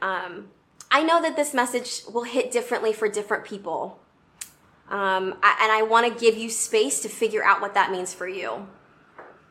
Um, 0.00 0.50
I 0.92 1.02
know 1.02 1.20
that 1.20 1.34
this 1.34 1.52
message 1.52 2.02
will 2.12 2.22
hit 2.22 2.52
differently 2.52 2.92
for 2.92 3.08
different 3.08 3.44
people. 3.44 3.98
Um, 4.88 5.34
I, 5.42 5.58
and 5.60 5.72
I 5.72 5.82
want 5.82 6.06
to 6.06 6.20
give 6.20 6.38
you 6.38 6.50
space 6.50 7.02
to 7.02 7.08
figure 7.08 7.42
out 7.42 7.60
what 7.60 7.74
that 7.74 7.90
means 7.90 8.14
for 8.14 8.28
you. 8.28 8.68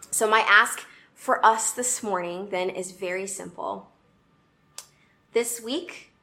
So, 0.09 0.29
my 0.29 0.45
ask 0.47 0.85
for 1.13 1.45
us 1.45 1.71
this 1.71 2.01
morning 2.01 2.47
then 2.49 2.69
is 2.69 2.91
very 2.91 3.27
simple. 3.27 3.91
This 5.33 5.61
week, 5.61 6.13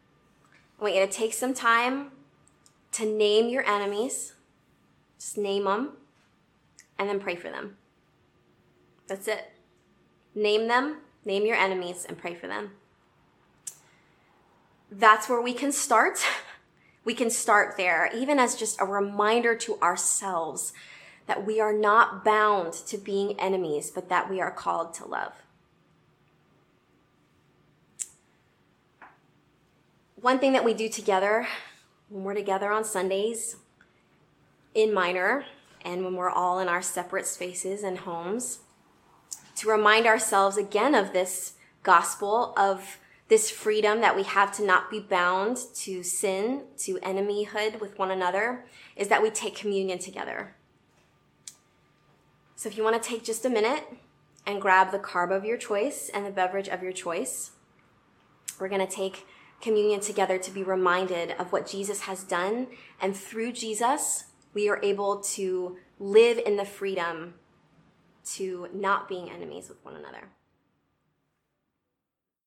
I 0.80 0.84
want 0.84 0.94
you 0.94 1.04
to 1.04 1.12
take 1.12 1.34
some 1.34 1.52
time 1.52 2.12
to 2.96 3.04
name 3.04 3.50
your 3.50 3.62
enemies, 3.68 4.32
just 5.18 5.36
name 5.36 5.64
them, 5.64 5.92
and 6.98 7.10
then 7.10 7.20
pray 7.20 7.36
for 7.36 7.50
them. 7.50 7.76
That's 9.06 9.28
it. 9.28 9.52
Name 10.34 10.66
them, 10.66 10.98
name 11.24 11.44
your 11.44 11.56
enemies, 11.56 12.06
and 12.08 12.16
pray 12.16 12.34
for 12.34 12.46
them. 12.46 12.70
That's 14.90 15.28
where 15.28 15.42
we 15.42 15.52
can 15.52 15.72
start. 15.72 16.18
We 17.04 17.14
can 17.14 17.30
start 17.30 17.76
there, 17.76 18.10
even 18.12 18.40
as 18.40 18.56
just 18.56 18.80
a 18.80 18.84
reminder 18.84 19.54
to 19.58 19.78
ourselves 19.80 20.72
that 21.28 21.46
we 21.46 21.60
are 21.60 21.72
not 21.72 22.24
bound 22.24 22.72
to 22.88 22.98
being 22.98 23.38
enemies, 23.38 23.92
but 23.94 24.08
that 24.08 24.28
we 24.28 24.40
are 24.40 24.50
called 24.50 24.92
to 24.94 25.04
love. 25.04 25.34
One 30.16 30.40
thing 30.40 30.52
that 30.52 30.64
we 30.64 30.74
do 30.74 30.88
together 30.88 31.46
when 32.08 32.24
we're 32.24 32.34
together 32.34 32.70
on 32.70 32.84
Sundays 32.84 33.56
in 34.74 34.92
minor 34.92 35.44
and 35.84 36.04
when 36.04 36.14
we're 36.14 36.30
all 36.30 36.58
in 36.58 36.68
our 36.68 36.82
separate 36.82 37.26
spaces 37.26 37.82
and 37.82 37.98
homes 37.98 38.60
to 39.56 39.68
remind 39.68 40.06
ourselves 40.06 40.56
again 40.56 40.94
of 40.94 41.12
this 41.12 41.54
gospel 41.82 42.52
of 42.56 42.98
this 43.28 43.50
freedom 43.50 44.00
that 44.00 44.14
we 44.14 44.22
have 44.22 44.54
to 44.56 44.64
not 44.64 44.90
be 44.90 45.00
bound 45.00 45.58
to 45.74 46.02
sin, 46.02 46.62
to 46.78 46.98
enemyhood 47.02 47.80
with 47.80 47.98
one 47.98 48.10
another, 48.10 48.64
is 48.94 49.08
that 49.08 49.22
we 49.22 49.30
take 49.30 49.56
communion 49.56 49.98
together. 49.98 50.54
So 52.54 52.68
if 52.68 52.76
you 52.76 52.84
want 52.84 53.02
to 53.02 53.08
take 53.08 53.24
just 53.24 53.44
a 53.44 53.50
minute 53.50 53.84
and 54.46 54.62
grab 54.62 54.92
the 54.92 54.98
carb 54.98 55.36
of 55.36 55.44
your 55.44 55.56
choice 55.56 56.08
and 56.14 56.24
the 56.24 56.30
beverage 56.30 56.68
of 56.68 56.82
your 56.82 56.92
choice, 56.92 57.50
we're 58.60 58.68
going 58.68 58.86
to 58.86 58.92
take 58.92 59.26
communion 59.60 60.00
together 60.00 60.38
to 60.38 60.50
be 60.50 60.62
reminded 60.62 61.32
of 61.32 61.52
what 61.52 61.66
Jesus 61.66 62.00
has 62.02 62.24
done. 62.24 62.68
And 63.00 63.16
through 63.16 63.52
Jesus, 63.52 64.24
we 64.54 64.68
are 64.68 64.82
able 64.82 65.20
to 65.20 65.76
live 65.98 66.38
in 66.38 66.56
the 66.56 66.64
freedom 66.64 67.34
to 68.34 68.68
not 68.74 69.08
being 69.08 69.30
enemies 69.30 69.68
with 69.68 69.84
one 69.84 69.96
another. 69.96 70.28